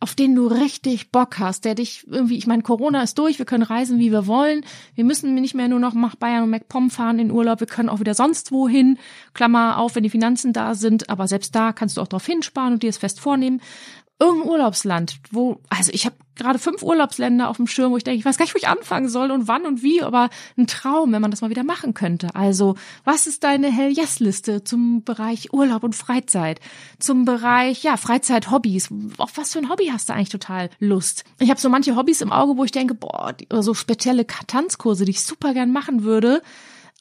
auf 0.00 0.14
den 0.14 0.34
du 0.34 0.46
richtig 0.46 1.10
Bock 1.10 1.38
hast, 1.38 1.64
der 1.64 1.74
dich 1.74 2.06
irgendwie, 2.06 2.36
ich 2.36 2.46
meine, 2.46 2.62
Corona 2.62 3.02
ist 3.02 3.16
durch, 3.18 3.38
wir 3.38 3.46
können 3.46 3.62
reisen, 3.62 3.98
wie 3.98 4.12
wir 4.12 4.26
wollen. 4.26 4.64
Wir 4.94 5.04
müssen 5.04 5.34
nicht 5.34 5.54
mehr 5.54 5.68
nur 5.68 5.78
noch 5.78 5.94
nach 5.94 6.16
Bayern 6.16 6.42
und 6.42 6.50
MacPom 6.50 6.90
fahren 6.90 7.18
in 7.18 7.30
Urlaub, 7.30 7.60
wir 7.60 7.66
können 7.66 7.88
auch 7.88 8.00
wieder 8.00 8.14
sonst 8.14 8.52
wohin. 8.52 8.98
Klammer 9.34 9.78
auf, 9.78 9.94
wenn 9.94 10.02
die 10.02 10.10
Finanzen 10.10 10.52
da 10.52 10.74
sind, 10.74 11.08
aber 11.08 11.28
selbst 11.28 11.54
da 11.54 11.72
kannst 11.72 11.96
du 11.96 12.02
auch 12.02 12.08
darauf 12.08 12.26
hinsparen 12.26 12.74
und 12.74 12.82
dir 12.82 12.90
es 12.90 12.98
fest 12.98 13.20
vornehmen 13.20 13.60
irgendein 14.18 14.48
Urlaubsland, 14.48 15.18
wo, 15.30 15.60
also 15.68 15.92
ich 15.92 16.06
habe 16.06 16.16
gerade 16.36 16.58
fünf 16.58 16.82
Urlaubsländer 16.82 17.48
auf 17.48 17.56
dem 17.56 17.66
Schirm, 17.66 17.92
wo 17.92 17.96
ich 17.96 18.04
denke, 18.04 18.18
ich 18.18 18.24
weiß 18.24 18.36
gar 18.36 18.44
nicht, 18.44 18.54
wo 18.54 18.58
ich 18.58 18.68
anfangen 18.68 19.08
soll 19.08 19.30
und 19.30 19.48
wann 19.48 19.66
und 19.66 19.82
wie, 19.82 20.02
aber 20.02 20.30
ein 20.56 20.66
Traum, 20.66 21.12
wenn 21.12 21.22
man 21.22 21.30
das 21.30 21.40
mal 21.40 21.50
wieder 21.50 21.64
machen 21.64 21.94
könnte. 21.94 22.34
Also, 22.34 22.76
was 23.04 23.26
ist 23.26 23.44
deine 23.44 23.70
Hell-Yes-Liste 23.70 24.64
zum 24.64 25.02
Bereich 25.02 25.52
Urlaub 25.52 25.82
und 25.82 25.94
Freizeit? 25.94 26.60
Zum 26.98 27.24
Bereich, 27.24 27.82
ja, 27.82 27.96
Freizeit, 27.96 28.50
Hobbys. 28.50 28.90
Auf 29.18 29.36
was 29.36 29.52
für 29.52 29.58
ein 29.58 29.70
Hobby 29.70 29.88
hast 29.92 30.08
du 30.08 30.14
eigentlich 30.14 30.28
total 30.28 30.70
Lust? 30.78 31.24
Ich 31.38 31.50
habe 31.50 31.60
so 31.60 31.68
manche 31.68 31.96
Hobbys 31.96 32.20
im 32.20 32.32
Auge, 32.32 32.56
wo 32.56 32.64
ich 32.64 32.72
denke, 32.72 32.94
boah, 32.94 33.34
so 33.60 33.74
spezielle 33.74 34.26
Tanzkurse, 34.26 35.04
die 35.04 35.12
ich 35.12 35.22
super 35.22 35.54
gern 35.54 35.72
machen 35.72 36.04
würde. 36.04 36.42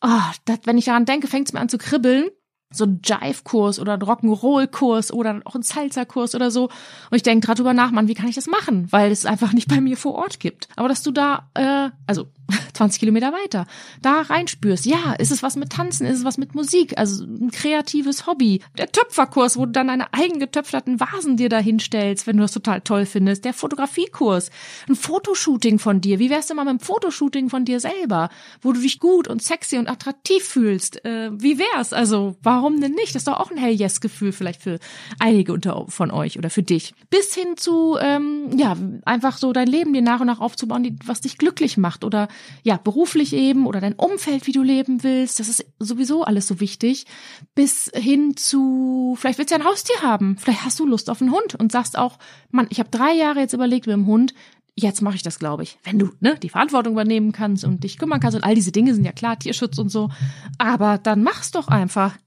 Oh, 0.02 0.22
das, 0.46 0.60
wenn 0.66 0.78
ich 0.78 0.86
daran 0.86 1.06
denke, 1.06 1.28
fängt 1.28 1.48
es 1.48 1.54
mir 1.54 1.60
an 1.60 1.70
zu 1.70 1.78
kribbeln 1.78 2.30
so 2.72 2.86
ein 2.86 3.02
Jive-Kurs 3.04 3.80
oder 3.80 3.94
ein 3.94 4.02
Rock'n'Roll-Kurs 4.02 5.12
oder 5.12 5.42
auch 5.46 5.56
ein 5.56 5.62
Salsa-Kurs 5.62 6.36
oder 6.36 6.52
so. 6.52 6.64
Und 6.64 7.16
ich 7.16 7.24
denke 7.24 7.46
gerade 7.46 7.58
drüber 7.58 7.74
nach, 7.74 7.92
Mann, 7.92 8.08
wie 8.08 8.14
kann 8.14 8.28
ich 8.28 8.36
das 8.36 8.48
machen? 8.48 8.88
Weil 8.92 9.12
es 9.12 9.26
einfach 9.26 9.54
nicht 9.54 9.70
bei 9.70 9.82
mir 9.82 9.98
vor 9.98 10.16
Ort 10.16 10.40
gibt. 10.40 10.68
Aber 10.76 10.90
dass 10.90 11.04
du 11.04 11.12
da, 11.12 11.50
äh, 11.54 11.90
also 12.08 12.28
20 12.74 13.00
Kilometer 13.00 13.32
weiter, 13.32 13.66
da 14.02 14.22
reinspürst, 14.22 14.86
ja, 14.86 15.14
ist 15.14 15.32
es 15.32 15.42
was 15.42 15.56
mit 15.56 15.72
Tanzen, 15.72 16.06
ist 16.06 16.20
es 16.20 16.26
was 16.26 16.38
mit 16.38 16.56
Musik, 16.56 16.98
also 16.98 17.24
ein 17.24 17.52
kreatives 17.52 18.28
Hobby. 18.28 18.62
Der 18.78 18.92
Töpferkurs, 18.92 19.58
wo 19.58 19.66
du 19.66 19.72
dann 19.72 19.88
deine 19.88 20.14
eigen 20.14 20.40
getöpferten 20.40 21.00
Vasen 21.00 21.38
dir 21.38 21.50
da 21.50 21.58
hinstellst, 21.58 22.28
wenn 22.28 22.38
du 22.38 22.44
das 22.44 22.52
total 22.52 22.82
toll 22.82 23.06
findest. 23.06 23.46
Der 23.46 23.54
Fotografiekurs, 23.54 24.52
ein 24.88 24.96
Fotoshooting 24.96 25.80
von 25.80 26.02
dir. 26.02 26.20
Wie 26.20 26.30
wär's 26.30 26.48
denn 26.48 26.58
mal 26.58 26.64
mit 26.64 26.70
einem 26.72 26.80
Fotoshooting 26.80 27.50
von 27.50 27.66
dir 27.66 27.80
selber, 27.80 28.30
wo 28.62 28.74
du 28.74 28.82
dich 28.82 29.00
gut 29.00 29.28
und 29.28 29.42
sexy 29.42 29.78
und 29.78 29.90
attraktiv 29.90 30.44
fühlst? 30.44 31.04
Äh, 31.06 31.32
wie 31.34 31.58
wär's? 31.58 31.94
Also, 31.94 32.36
warum 32.44 32.82
denn 32.82 32.94
nicht? 32.94 33.16
Das 33.16 33.22
ist 33.22 33.28
doch 33.28 33.40
auch 33.40 33.52
ein 33.52 33.58
Hell-Yes-Gefühl 33.58 34.32
vielleicht 34.32 34.62
für 34.62 34.80
einige 35.20 35.54
unter 35.54 35.86
von 35.88 36.12
euch 36.12 36.38
oder 36.38 36.50
für 36.50 36.64
dich. 36.64 36.94
Bis 37.10 37.34
hin 37.34 37.58
zu, 37.58 37.98
ähm, 38.00 38.58
ja, 38.58 38.76
einfach 39.06 39.38
so 39.38 39.54
dein 39.54 39.68
Leben 39.68 39.94
dir 39.94 40.02
nach 40.02 40.20
und 40.20 40.28
nach 40.28 40.40
aufzubauen, 40.40 41.00
was 41.06 41.22
dich 41.22 41.38
glücklich 41.38 41.78
macht 41.78 42.04
oder 42.04 42.28
ja, 42.64 42.78
beruflich 42.78 43.34
eben 43.34 43.68
oder 43.68 43.82
dein 43.82 43.94
Umfeld, 43.94 44.48
wie 44.48 44.52
du 44.52 44.64
leben 44.64 45.04
willst. 45.04 45.40
Das 45.40 45.48
ist 45.48 45.66
sowieso 45.80 46.24
alles 46.24 46.48
so 46.48 46.60
wichtig. 46.60 47.06
Bis 47.54 47.92
hin 47.94 48.38
zu, 48.38 49.16
vielleicht 49.20 49.38
willst 49.38 49.52
du 49.52 49.56
ja 49.56 49.62
ein 49.62 49.68
Haustier 49.68 50.02
haben. 50.02 50.38
Vielleicht 50.38 50.66
hast 50.66 50.80
du 50.80 50.86
Lust 50.86 51.10
auf 51.10 51.22
einen 51.22 51.32
Hund 51.32 51.56
und 51.56 51.72
sagst 51.72 51.98
auch, 51.98 52.18
Mann, 52.52 52.68
ich 52.70 52.80
habe 52.80 52.90
drei 52.90 53.14
Jahre 53.14 53.40
jetzt 53.40 53.54
überlegt 53.54 53.88
mit 53.88 53.94
dem 53.94 54.08
Hund. 54.08 54.34
Jetzt 54.76 55.02
mache 55.02 55.16
ich 55.16 55.24
das, 55.24 55.40
glaube 55.40 55.64
ich. 55.64 55.78
Wenn 55.84 56.00
du 56.00 56.10
ne, 56.20 56.38
die 56.42 56.50
Verantwortung 56.50 56.94
übernehmen 56.94 57.32
kannst 57.32 57.64
und 57.64 57.84
dich 57.84 57.98
kümmern 57.98 58.20
kannst 58.20 58.36
und 58.36 58.44
all 58.44 58.56
diese 58.56 58.72
Dinge 58.72 58.94
sind 58.94 59.06
ja 59.06 59.14
klar, 59.14 59.40
Tierschutz 59.40 59.78
und 59.78 59.90
so. 59.90 60.10
Aber 60.58 60.98
dann 60.98 61.24
mach's 61.24 61.52
doch 61.52 61.70
einfach. 61.70 62.18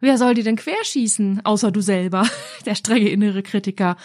Wer 0.00 0.16
soll 0.16 0.34
dir 0.34 0.44
denn 0.44 0.56
querschießen, 0.56 1.44
außer 1.44 1.70
du 1.70 1.82
selber, 1.82 2.26
der 2.66 2.74
strenge 2.74 3.10
innere 3.10 3.42
Kritiker? 3.42 3.96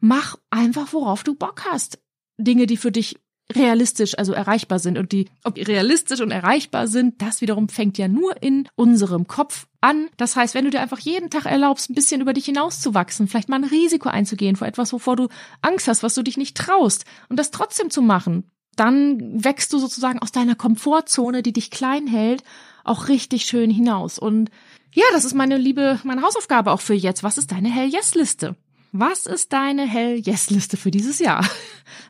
Mach 0.00 0.36
einfach, 0.50 0.92
worauf 0.92 1.24
du 1.24 1.34
Bock 1.34 1.64
hast. 1.70 1.98
Dinge, 2.38 2.66
die 2.66 2.76
für 2.76 2.92
dich 2.92 3.16
realistisch, 3.54 4.18
also 4.18 4.32
erreichbar 4.32 4.78
sind. 4.78 4.98
Und 4.98 5.12
die, 5.12 5.28
ob 5.44 5.54
die 5.54 5.62
realistisch 5.62 6.20
und 6.20 6.30
erreichbar 6.30 6.86
sind, 6.86 7.20
das 7.20 7.40
wiederum 7.40 7.68
fängt 7.68 7.98
ja 7.98 8.08
nur 8.08 8.42
in 8.42 8.68
unserem 8.76 9.26
Kopf 9.26 9.66
an. 9.80 10.08
Das 10.16 10.36
heißt, 10.36 10.54
wenn 10.54 10.64
du 10.64 10.70
dir 10.70 10.80
einfach 10.80 10.98
jeden 10.98 11.30
Tag 11.30 11.46
erlaubst, 11.46 11.90
ein 11.90 11.94
bisschen 11.94 12.20
über 12.20 12.32
dich 12.32 12.46
hinauszuwachsen, 12.46 13.28
vielleicht 13.28 13.48
mal 13.48 13.56
ein 13.56 13.64
Risiko 13.64 14.08
einzugehen 14.08 14.56
vor 14.56 14.66
etwas, 14.66 14.92
wovor 14.92 15.16
du 15.16 15.28
Angst 15.62 15.88
hast, 15.88 16.02
was 16.02 16.14
du 16.14 16.22
dich 16.22 16.36
nicht 16.36 16.56
traust 16.56 17.04
und 17.28 17.38
das 17.38 17.50
trotzdem 17.50 17.90
zu 17.90 18.02
machen, 18.02 18.44
dann 18.76 19.44
wächst 19.44 19.72
du 19.72 19.78
sozusagen 19.78 20.20
aus 20.20 20.32
deiner 20.32 20.54
Komfortzone, 20.54 21.42
die 21.42 21.52
dich 21.52 21.70
klein 21.70 22.06
hält, 22.06 22.42
auch 22.84 23.08
richtig 23.08 23.44
schön 23.44 23.70
hinaus. 23.70 24.18
Und 24.18 24.50
ja, 24.92 25.04
das 25.12 25.24
ist 25.24 25.34
meine 25.34 25.56
liebe, 25.56 26.00
meine 26.04 26.22
Hausaufgabe 26.22 26.72
auch 26.72 26.80
für 26.80 26.94
jetzt. 26.94 27.22
Was 27.22 27.38
ist 27.38 27.52
deine 27.52 27.68
Hell-Yes-Liste? 27.68 28.56
Was 28.92 29.26
ist 29.26 29.52
deine 29.52 29.86
Hell-Yes-Liste 29.86 30.76
für 30.76 30.90
dieses 30.90 31.20
Jahr? 31.20 31.48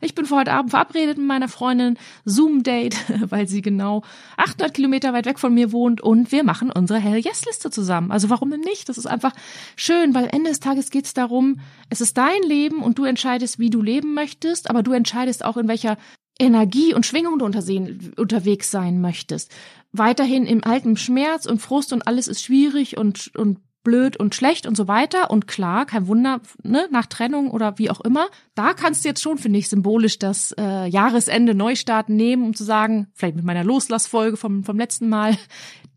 Ich 0.03 0.15
bin 0.15 0.25
für 0.25 0.37
heute 0.37 0.53
Abend 0.53 0.71
verabredet 0.71 1.19
mit 1.19 1.27
meiner 1.27 1.49
Freundin 1.49 1.99
Zoom-Date, 2.25 2.97
weil 3.31 3.47
sie 3.47 3.61
genau 3.61 4.03
800 4.39 4.73
Kilometer 4.73 5.13
weit 5.13 5.27
weg 5.27 5.39
von 5.39 5.53
mir 5.53 5.73
wohnt 5.73 6.01
und 6.01 6.33
wir 6.33 6.43
machen 6.43 6.71
unsere 6.71 6.99
Hell-Yes-Liste 6.99 7.71
zusammen. 7.71 8.11
Also 8.11 8.31
warum 8.31 8.51
denn 8.51 8.61
nicht? 8.61 8.89
Das 8.89 8.97
ist 8.97 9.07
einfach 9.07 9.33
schön, 9.77 10.15
weil 10.15 10.29
Ende 10.33 10.49
des 10.49 10.61
Tages 10.61 10.91
geht 10.91 11.05
es 11.05 11.13
darum, 11.13 11.61
es 11.91 12.01
ist 12.01 12.17
dein 12.17 12.43
Leben 12.43 12.83
und 12.83 12.99
du 12.99 13.05
entscheidest, 13.05 13.59
wie 13.59 13.69
du 13.69 13.83
leben 13.83 14.15
möchtest, 14.15 14.71
aber 14.71 14.83
du 14.83 14.93
entscheidest 14.93 15.45
auch, 15.45 15.59
in 15.59 15.69
welcher 15.69 15.99
Energie 16.39 16.95
und 16.95 17.05
Schwingung 17.05 17.39
du 17.39 17.45
unterwegs 17.45 18.71
sein 18.71 19.03
möchtest. 19.03 19.51
Weiterhin 19.93 20.47
im 20.47 20.65
alten 20.65 20.97
Schmerz 20.97 21.45
und 21.45 21.61
Frust 21.61 21.93
und 21.93 22.07
alles 22.07 22.27
ist 22.27 22.43
schwierig 22.43 22.97
und, 22.97 23.35
und 23.37 23.59
blöd 23.83 24.17
und 24.17 24.35
schlecht 24.35 24.67
und 24.67 24.77
so 24.77 24.89
weiter. 24.89 25.31
Und 25.31 25.47
klar, 25.47 25.87
kein 25.87 26.07
Wunder, 26.07 26.41
ne, 26.63 26.87
nach 26.91 27.07
Trennung 27.07 27.51
oder 27.51 27.79
wie 27.79 27.91
auch 27.91 28.01
immer. 28.01 28.29
Da 28.55 28.75
kannst 28.75 29.05
du 29.05 29.09
jetzt 29.09 29.23
schon, 29.23 29.39
finde 29.39 29.59
ich, 29.59 29.69
symbolisch 29.69 30.19
das 30.19 30.53
äh, 30.59 30.87
Jahresende 30.87 31.55
Neustart 31.55 32.09
nehmen, 32.09 32.45
um 32.45 32.55
zu 32.55 32.65
sagen, 32.65 33.09
vielleicht 33.15 33.37
mit 33.37 33.45
meiner 33.45 33.65
Loslassfolge 33.65 34.37
vom, 34.37 34.65
vom 34.65 34.79
letzten 34.79 35.09
Mal, 35.09 35.37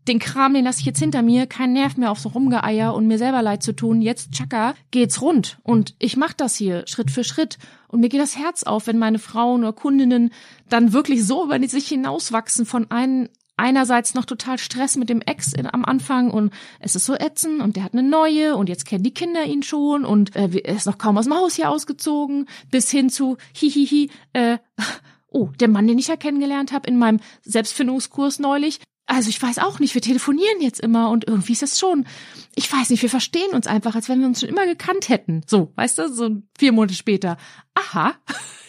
den 0.08 0.18
Kram, 0.18 0.52
den 0.52 0.64
lasse 0.64 0.80
ich 0.80 0.86
jetzt 0.86 0.98
hinter 0.98 1.22
mir, 1.22 1.46
kein 1.46 1.72
Nerv 1.72 1.96
mehr 1.96 2.10
auf 2.10 2.18
so 2.18 2.28
Rumgeeier 2.28 2.94
und 2.94 3.06
mir 3.06 3.18
selber 3.18 3.40
leid 3.40 3.62
zu 3.62 3.72
tun. 3.72 4.02
Jetzt, 4.02 4.32
tschakka, 4.32 4.74
geht's 4.90 5.22
rund. 5.22 5.58
Und 5.62 5.94
ich 5.98 6.16
mach 6.16 6.34
das 6.34 6.56
hier 6.56 6.86
Schritt 6.86 7.10
für 7.10 7.24
Schritt. 7.24 7.58
Und 7.88 8.00
mir 8.00 8.08
geht 8.08 8.20
das 8.20 8.36
Herz 8.36 8.64
auf, 8.64 8.86
wenn 8.86 8.98
meine 8.98 9.18
Frauen 9.18 9.62
oder 9.62 9.72
Kundinnen 9.72 10.30
dann 10.68 10.92
wirklich 10.92 11.24
so 11.24 11.44
über 11.44 11.58
sich 11.66 11.88
hinauswachsen 11.88 12.66
von 12.66 12.90
einem 12.90 13.28
einerseits 13.56 14.14
noch 14.14 14.24
total 14.24 14.58
Stress 14.58 14.96
mit 14.96 15.08
dem 15.08 15.20
Ex 15.20 15.52
in, 15.52 15.72
am 15.72 15.84
Anfang 15.84 16.30
und 16.30 16.52
es 16.80 16.96
ist 16.96 17.06
so 17.06 17.14
ätzend 17.14 17.60
und 17.60 17.76
der 17.76 17.84
hat 17.84 17.92
eine 17.92 18.02
neue 18.02 18.56
und 18.56 18.68
jetzt 18.68 18.86
kennen 18.86 19.04
die 19.04 19.14
Kinder 19.14 19.44
ihn 19.44 19.62
schon 19.62 20.04
und 20.04 20.34
äh, 20.36 20.48
er 20.64 20.76
ist 20.76 20.86
noch 20.86 20.98
kaum 20.98 21.18
aus 21.18 21.24
dem 21.24 21.34
Haus 21.34 21.54
hier 21.54 21.70
ausgezogen, 21.70 22.46
bis 22.70 22.90
hin 22.90 23.10
zu 23.10 23.36
hihihi, 23.54 24.10
äh, 24.32 24.58
oh, 25.28 25.48
der 25.60 25.68
Mann, 25.68 25.86
den 25.86 25.98
ich 25.98 26.08
ja 26.08 26.16
kennengelernt 26.16 26.72
habe 26.72 26.88
in 26.88 26.98
meinem 26.98 27.20
Selbstfindungskurs 27.42 28.38
neulich, 28.38 28.80
also 29.06 29.28
ich 29.28 29.40
weiß 29.40 29.58
auch 29.58 29.80
nicht, 29.80 29.94
wir 29.94 30.02
telefonieren 30.02 30.60
jetzt 30.60 30.80
immer 30.80 31.10
und 31.10 31.26
irgendwie 31.26 31.52
ist 31.52 31.62
es 31.62 31.78
schon, 31.78 32.06
ich 32.54 32.72
weiß 32.72 32.90
nicht, 32.90 33.02
wir 33.02 33.10
verstehen 33.10 33.52
uns 33.52 33.66
einfach, 33.66 33.94
als 33.94 34.08
wenn 34.08 34.20
wir 34.20 34.26
uns 34.26 34.40
schon 34.40 34.48
immer 34.48 34.66
gekannt 34.66 35.08
hätten. 35.08 35.42
So, 35.46 35.72
weißt 35.76 35.98
du, 35.98 36.12
so 36.12 36.30
vier 36.58 36.72
Monate 36.72 36.94
später. 36.94 37.36
Aha. 37.74 38.14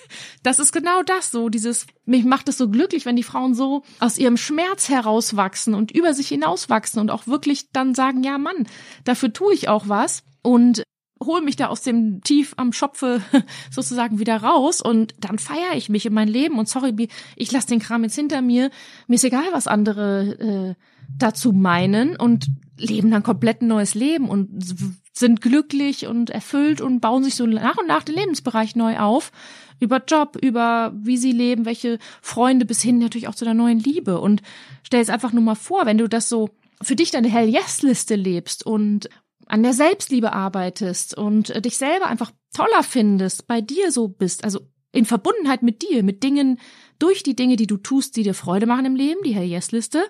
Das 0.45 0.59
ist 0.59 0.71
genau 0.71 1.01
das, 1.01 1.31
so 1.31 1.49
dieses, 1.49 1.87
mich 2.05 2.23
macht 2.23 2.47
es 2.49 2.59
so 2.59 2.69
glücklich, 2.69 3.07
wenn 3.07 3.15
die 3.15 3.23
Frauen 3.23 3.55
so 3.55 3.81
aus 3.99 4.19
ihrem 4.19 4.37
Schmerz 4.37 4.89
herauswachsen 4.89 5.73
und 5.73 5.91
über 5.91 6.13
sich 6.13 6.27
hinauswachsen 6.27 7.01
und 7.01 7.09
auch 7.09 7.25
wirklich 7.25 7.71
dann 7.71 7.95
sagen, 7.95 8.21
ja 8.21 8.37
Mann, 8.37 8.67
dafür 9.05 9.33
tue 9.33 9.55
ich 9.55 9.69
auch 9.69 9.89
was. 9.89 10.21
Und 10.43 10.83
hol 11.23 11.41
mich 11.41 11.55
da 11.55 11.69
aus 11.69 11.81
dem 11.81 12.21
Tief 12.21 12.53
am 12.57 12.73
Schopfe 12.73 13.21
sozusagen 13.71 14.19
wieder 14.19 14.37
raus 14.37 14.83
und 14.83 15.15
dann 15.19 15.39
feiere 15.39 15.75
ich 15.75 15.89
mich 15.89 16.05
in 16.05 16.13
mein 16.13 16.27
Leben 16.27 16.59
und 16.59 16.69
sorry, 16.69 17.09
ich 17.35 17.51
lasse 17.51 17.67
den 17.67 17.79
Kram 17.79 18.03
jetzt 18.03 18.15
hinter 18.15 18.43
mir. 18.43 18.69
Mir 19.07 19.15
ist 19.15 19.23
egal, 19.23 19.47
was 19.51 19.65
andere 19.65 20.75
äh, 20.77 20.83
dazu 21.17 21.51
meinen 21.51 22.15
und 22.15 22.47
leben 22.77 23.11
dann 23.11 23.23
komplett 23.23 23.61
ein 23.61 23.67
neues 23.67 23.95
Leben 23.95 24.29
und 24.29 24.49
sind 25.13 25.41
glücklich 25.41 26.07
und 26.07 26.29
erfüllt 26.29 26.81
und 26.81 26.99
bauen 26.99 27.23
sich 27.23 27.35
so 27.35 27.45
nach 27.45 27.77
und 27.77 27.87
nach 27.87 28.03
den 28.03 28.15
Lebensbereich 28.15 28.75
neu 28.75 28.99
auf. 28.99 29.31
Über 29.79 30.03
Job, 30.05 30.37
über 30.41 30.93
wie 30.95 31.17
sie 31.17 31.31
leben, 31.31 31.65
welche 31.65 31.99
Freunde 32.21 32.65
bis 32.65 32.81
hin 32.81 32.97
natürlich 32.97 33.27
auch 33.27 33.35
zu 33.35 33.45
der 33.45 33.53
neuen 33.53 33.79
Liebe. 33.79 34.19
Und 34.19 34.41
stell 34.83 35.01
es 35.01 35.09
einfach 35.09 35.31
nur 35.31 35.43
mal 35.43 35.55
vor, 35.55 35.85
wenn 35.85 35.97
du 35.97 36.07
das 36.07 36.29
so 36.29 36.49
für 36.81 36.95
dich 36.95 37.11
deine 37.11 37.29
Hell 37.29 37.49
Yes 37.49 37.81
Liste 37.81 38.15
lebst 38.15 38.65
und 38.65 39.09
an 39.47 39.63
der 39.63 39.73
Selbstliebe 39.73 40.33
arbeitest 40.33 41.17
und 41.17 41.49
äh, 41.49 41.61
dich 41.61 41.77
selber 41.77 42.07
einfach 42.07 42.31
toller 42.53 42.83
findest, 42.83 43.47
bei 43.47 43.61
dir 43.61 43.91
so 43.91 44.07
bist, 44.07 44.43
also 44.43 44.61
in 44.91 45.05
Verbundenheit 45.05 45.61
mit 45.61 45.81
dir, 45.81 46.03
mit 46.03 46.23
Dingen, 46.23 46.59
durch 46.99 47.21
die 47.21 47.35
Dinge, 47.35 47.57
die 47.57 47.67
du 47.67 47.77
tust, 47.77 48.15
die 48.15 48.23
dir 48.23 48.33
Freude 48.33 48.65
machen 48.65 48.85
im 48.85 48.95
Leben, 48.95 49.21
die 49.23 49.35
Hell 49.35 49.47
Yes 49.47 49.71
Liste, 49.71 50.05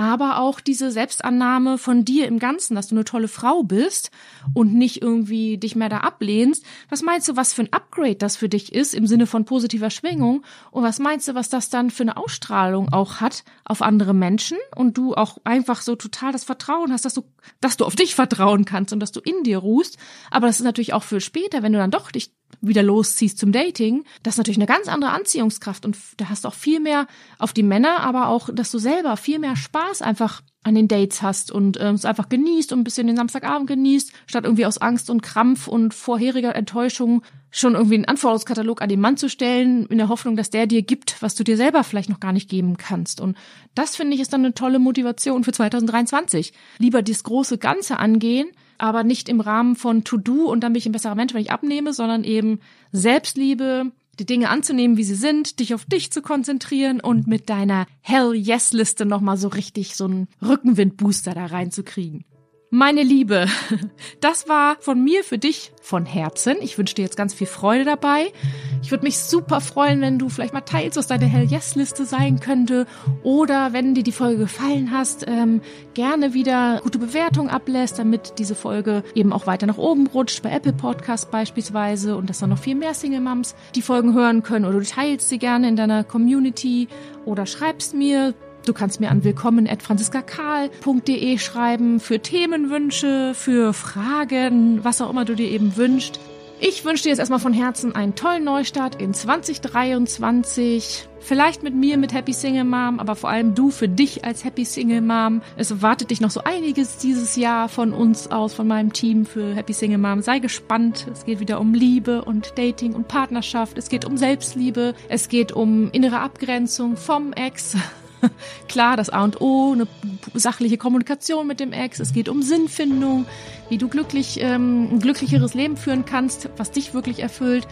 aber 0.00 0.38
auch 0.38 0.60
diese 0.60 0.90
Selbstannahme 0.90 1.76
von 1.76 2.06
dir 2.06 2.26
im 2.26 2.38
Ganzen, 2.38 2.74
dass 2.74 2.88
du 2.88 2.94
eine 2.94 3.04
tolle 3.04 3.28
Frau 3.28 3.62
bist 3.62 4.10
und 4.54 4.72
nicht 4.72 5.02
irgendwie 5.02 5.58
dich 5.58 5.76
mehr 5.76 5.90
da 5.90 5.98
ablehnst. 5.98 6.64
Was 6.88 7.02
meinst 7.02 7.28
du, 7.28 7.36
was 7.36 7.52
für 7.52 7.62
ein 7.62 7.72
Upgrade 7.72 8.14
das 8.14 8.36
für 8.36 8.48
dich 8.48 8.72
ist 8.72 8.94
im 8.94 9.06
Sinne 9.06 9.26
von 9.26 9.44
positiver 9.44 9.90
Schwingung? 9.90 10.42
Und 10.70 10.82
was 10.82 11.00
meinst 11.00 11.28
du, 11.28 11.34
was 11.34 11.50
das 11.50 11.68
dann 11.68 11.90
für 11.90 12.04
eine 12.04 12.16
Ausstrahlung 12.16 12.90
auch 12.94 13.20
hat 13.20 13.44
auf 13.66 13.82
andere 13.82 14.14
Menschen 14.14 14.56
und 14.74 14.96
du 14.96 15.14
auch 15.14 15.36
einfach 15.44 15.82
so 15.82 15.96
total 15.96 16.32
das 16.32 16.44
Vertrauen 16.44 16.92
hast, 16.92 17.04
dass 17.04 17.14
du, 17.14 17.24
dass 17.60 17.76
du 17.76 17.84
auf 17.84 17.94
dich 17.94 18.14
vertrauen 18.14 18.64
kannst 18.64 18.94
und 18.94 19.00
dass 19.00 19.12
du 19.12 19.20
in 19.20 19.42
dir 19.42 19.58
ruhst. 19.58 19.98
Aber 20.30 20.46
das 20.46 20.60
ist 20.60 20.64
natürlich 20.64 20.94
auch 20.94 21.02
für 21.02 21.20
später, 21.20 21.62
wenn 21.62 21.72
du 21.72 21.78
dann 21.78 21.90
doch 21.90 22.10
dich 22.10 22.32
wieder 22.60 22.82
losziehst 22.82 23.38
zum 23.38 23.52
Dating, 23.52 24.04
das 24.22 24.34
ist 24.34 24.38
natürlich 24.38 24.58
eine 24.58 24.66
ganz 24.66 24.88
andere 24.88 25.12
Anziehungskraft 25.12 25.84
und 25.84 25.96
da 26.16 26.28
hast 26.28 26.44
du 26.44 26.48
auch 26.48 26.54
viel 26.54 26.80
mehr 26.80 27.06
auf 27.38 27.52
die 27.52 27.62
Männer, 27.62 28.00
aber 28.00 28.28
auch, 28.28 28.50
dass 28.52 28.70
du 28.70 28.78
selber 28.78 29.16
viel 29.16 29.38
mehr 29.38 29.56
Spaß 29.56 30.02
einfach 30.02 30.42
an 30.62 30.74
den 30.74 30.88
Dates 30.88 31.22
hast 31.22 31.50
und 31.50 31.80
ähm, 31.80 31.94
es 31.94 32.04
einfach 32.04 32.28
genießt 32.28 32.72
und 32.72 32.80
ein 32.80 32.84
bisschen 32.84 33.06
den 33.06 33.16
Samstagabend 33.16 33.66
genießt, 33.66 34.12
statt 34.26 34.44
irgendwie 34.44 34.66
aus 34.66 34.78
Angst 34.78 35.08
und 35.08 35.22
Krampf 35.22 35.68
und 35.68 35.94
vorheriger 35.94 36.54
Enttäuschung 36.54 37.22
schon 37.50 37.74
irgendwie 37.74 37.94
einen 37.94 38.04
Anforderungskatalog 38.04 38.82
an 38.82 38.90
den 38.90 39.00
Mann 39.00 39.16
zu 39.16 39.28
stellen, 39.28 39.86
in 39.86 39.98
der 39.98 40.08
Hoffnung, 40.08 40.36
dass 40.36 40.50
der 40.50 40.66
dir 40.66 40.82
gibt, 40.82 41.20
was 41.22 41.34
du 41.34 41.44
dir 41.44 41.56
selber 41.56 41.82
vielleicht 41.82 42.10
noch 42.10 42.20
gar 42.20 42.32
nicht 42.32 42.50
geben 42.50 42.76
kannst. 42.76 43.20
Und 43.20 43.36
das 43.74 43.96
finde 43.96 44.14
ich 44.14 44.20
ist 44.20 44.32
dann 44.32 44.44
eine 44.44 44.54
tolle 44.54 44.78
Motivation 44.78 45.44
für 45.44 45.52
2023. 45.52 46.52
Lieber 46.78 47.02
das 47.02 47.24
große 47.24 47.56
Ganze 47.58 47.98
angehen, 47.98 48.48
aber 48.80 49.04
nicht 49.04 49.28
im 49.28 49.40
Rahmen 49.40 49.76
von 49.76 50.04
To-Do 50.04 50.50
und 50.50 50.60
dann 50.62 50.72
bin 50.72 50.78
ich 50.78 50.86
ein 50.86 50.92
besserer 50.92 51.14
Mensch, 51.14 51.34
wenn 51.34 51.42
ich 51.42 51.52
abnehme, 51.52 51.92
sondern 51.92 52.24
eben 52.24 52.60
Selbstliebe, 52.92 53.92
die 54.18 54.26
Dinge 54.26 54.50
anzunehmen, 54.50 54.96
wie 54.96 55.04
sie 55.04 55.14
sind, 55.14 55.60
dich 55.60 55.74
auf 55.74 55.84
dich 55.84 56.12
zu 56.12 56.22
konzentrieren 56.22 57.00
und 57.00 57.26
mit 57.26 57.48
deiner 57.48 57.86
Hell 58.00 58.34
Yes 58.34 58.72
Liste 58.72 59.06
nochmal 59.06 59.36
so 59.36 59.48
richtig 59.48 59.96
so 59.96 60.04
einen 60.04 60.28
Rückenwindbooster 60.42 61.34
da 61.34 61.46
reinzukriegen. 61.46 62.24
Meine 62.72 63.02
Liebe, 63.02 63.46
das 64.20 64.48
war 64.48 64.76
von 64.78 65.02
mir 65.02 65.24
für 65.24 65.38
dich 65.38 65.72
von 65.82 66.06
Herzen. 66.06 66.54
Ich 66.60 66.78
wünsche 66.78 66.94
dir 66.94 67.02
jetzt 67.02 67.16
ganz 67.16 67.34
viel 67.34 67.48
Freude 67.48 67.84
dabei. 67.84 68.32
Ich 68.80 68.92
würde 68.92 69.02
mich 69.02 69.18
super 69.18 69.60
freuen, 69.60 70.00
wenn 70.00 70.20
du 70.20 70.28
vielleicht 70.28 70.54
mal 70.54 70.60
teilst, 70.60 70.96
was 70.96 71.08
deine 71.08 71.26
Hell 71.26 71.46
Yes 71.50 71.74
Liste 71.74 72.04
sein 72.04 72.38
könnte. 72.38 72.86
Oder 73.24 73.72
wenn 73.72 73.94
dir 73.94 74.04
die 74.04 74.12
Folge 74.12 74.38
gefallen 74.38 74.92
hast, 74.92 75.26
ähm, 75.26 75.62
gerne 75.94 76.32
wieder 76.32 76.80
gute 76.84 77.00
Bewertung 77.00 77.48
ablässt, 77.48 77.98
damit 77.98 78.38
diese 78.38 78.54
Folge 78.54 79.02
eben 79.16 79.32
auch 79.32 79.48
weiter 79.48 79.66
nach 79.66 79.78
oben 79.78 80.06
rutscht, 80.06 80.40
bei 80.40 80.52
Apple 80.52 80.72
Podcasts 80.72 81.28
beispielsweise 81.28 82.16
und 82.16 82.30
dass 82.30 82.38
dann 82.38 82.50
noch 82.50 82.58
viel 82.58 82.76
mehr 82.76 82.94
Single 82.94 83.20
Moms 83.20 83.56
die 83.74 83.82
Folgen 83.82 84.14
hören 84.14 84.44
können. 84.44 84.64
Oder 84.64 84.78
du 84.78 84.86
teilst 84.86 85.28
sie 85.28 85.38
gerne 85.38 85.68
in 85.68 85.74
deiner 85.74 86.04
Community 86.04 86.86
oder 87.24 87.46
schreibst 87.46 87.94
mir 87.94 88.32
Du 88.66 88.74
kannst 88.74 89.00
mir 89.00 89.10
an 89.10 89.24
willkommen@franziskakarl.de 89.24 91.38
schreiben 91.38 91.98
für 91.98 92.20
Themenwünsche, 92.20 93.32
für 93.34 93.72
Fragen, 93.72 94.84
was 94.84 95.00
auch 95.00 95.08
immer 95.08 95.24
du 95.24 95.34
dir 95.34 95.48
eben 95.48 95.76
wünschst. 95.76 96.20
Ich 96.62 96.84
wünsche 96.84 97.04
dir 97.04 97.08
jetzt 97.08 97.20
erstmal 97.20 97.40
von 97.40 97.54
Herzen 97.54 97.94
einen 97.94 98.14
tollen 98.14 98.44
Neustart 98.44 99.00
in 99.00 99.14
2023. 99.14 101.08
Vielleicht 101.20 101.62
mit 101.62 101.74
mir, 101.74 101.96
mit 101.96 102.12
Happy 102.12 102.34
Single 102.34 102.64
Mom, 102.64 103.00
aber 103.00 103.16
vor 103.16 103.30
allem 103.30 103.54
du 103.54 103.70
für 103.70 103.88
dich 103.88 104.26
als 104.26 104.44
Happy 104.44 104.66
Single 104.66 105.00
Mom. 105.00 105.40
Es 105.56 105.70
erwartet 105.70 106.10
dich 106.10 106.20
noch 106.20 106.30
so 106.30 106.42
einiges 106.44 106.98
dieses 106.98 107.36
Jahr 107.36 107.70
von 107.70 107.94
uns 107.94 108.30
aus, 108.30 108.52
von 108.52 108.68
meinem 108.68 108.92
Team 108.92 109.24
für 109.24 109.54
Happy 109.54 109.72
Single 109.72 109.98
Mom. 109.98 110.20
Sei 110.20 110.38
gespannt. 110.38 111.06
Es 111.10 111.24
geht 111.24 111.40
wieder 111.40 111.60
um 111.60 111.72
Liebe 111.72 112.26
und 112.26 112.52
Dating 112.58 112.92
und 112.92 113.08
Partnerschaft. 113.08 113.78
Es 113.78 113.88
geht 113.88 114.04
um 114.04 114.18
Selbstliebe. 114.18 114.94
Es 115.08 115.30
geht 115.30 115.52
um 115.52 115.90
innere 115.92 116.20
Abgrenzung 116.20 116.98
vom 116.98 117.32
Ex. 117.32 117.74
Klar, 118.68 118.96
das 118.96 119.10
A 119.10 119.24
und 119.24 119.40
O, 119.40 119.72
eine 119.72 119.86
sachliche 120.34 120.78
Kommunikation 120.78 121.46
mit 121.46 121.60
dem 121.60 121.72
Ex. 121.72 122.00
Es 122.00 122.12
geht 122.12 122.28
um 122.28 122.42
Sinnfindung, 122.42 123.26
wie 123.68 123.78
du 123.78 123.88
glücklich 123.88 124.40
ähm, 124.40 124.88
ein 124.92 124.98
glücklicheres 125.00 125.54
Leben 125.54 125.76
führen 125.76 126.04
kannst, 126.04 126.48
was 126.56 126.70
dich 126.70 126.94
wirklich 126.94 127.20
erfüllt 127.20 127.66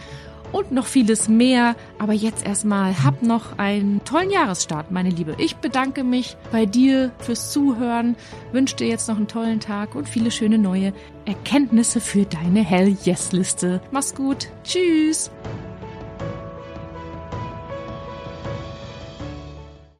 und 0.51 0.71
noch 0.71 0.85
vieles 0.85 1.27
mehr. 1.27 1.75
Aber 1.97 2.13
jetzt 2.13 2.45
erstmal 2.45 3.03
hab 3.03 3.21
noch 3.21 3.57
einen 3.57 4.03
tollen 4.03 4.31
Jahresstart, 4.31 4.91
meine 4.91 5.09
Liebe. 5.09 5.35
Ich 5.37 5.57
bedanke 5.57 6.03
mich 6.03 6.37
bei 6.51 6.65
dir 6.65 7.11
fürs 7.19 7.51
Zuhören, 7.51 8.15
wünsche 8.51 8.75
dir 8.75 8.87
jetzt 8.87 9.07
noch 9.07 9.17
einen 9.17 9.27
tollen 9.27 9.59
Tag 9.59 9.95
und 9.95 10.07
viele 10.07 10.31
schöne 10.31 10.57
neue 10.57 10.93
Erkenntnisse 11.25 12.01
für 12.01 12.25
deine 12.25 12.63
Hell 12.63 12.97
Yes 13.03 13.31
Liste. 13.31 13.81
Mach's 13.91 14.15
gut. 14.15 14.47
Tschüss. 14.63 15.31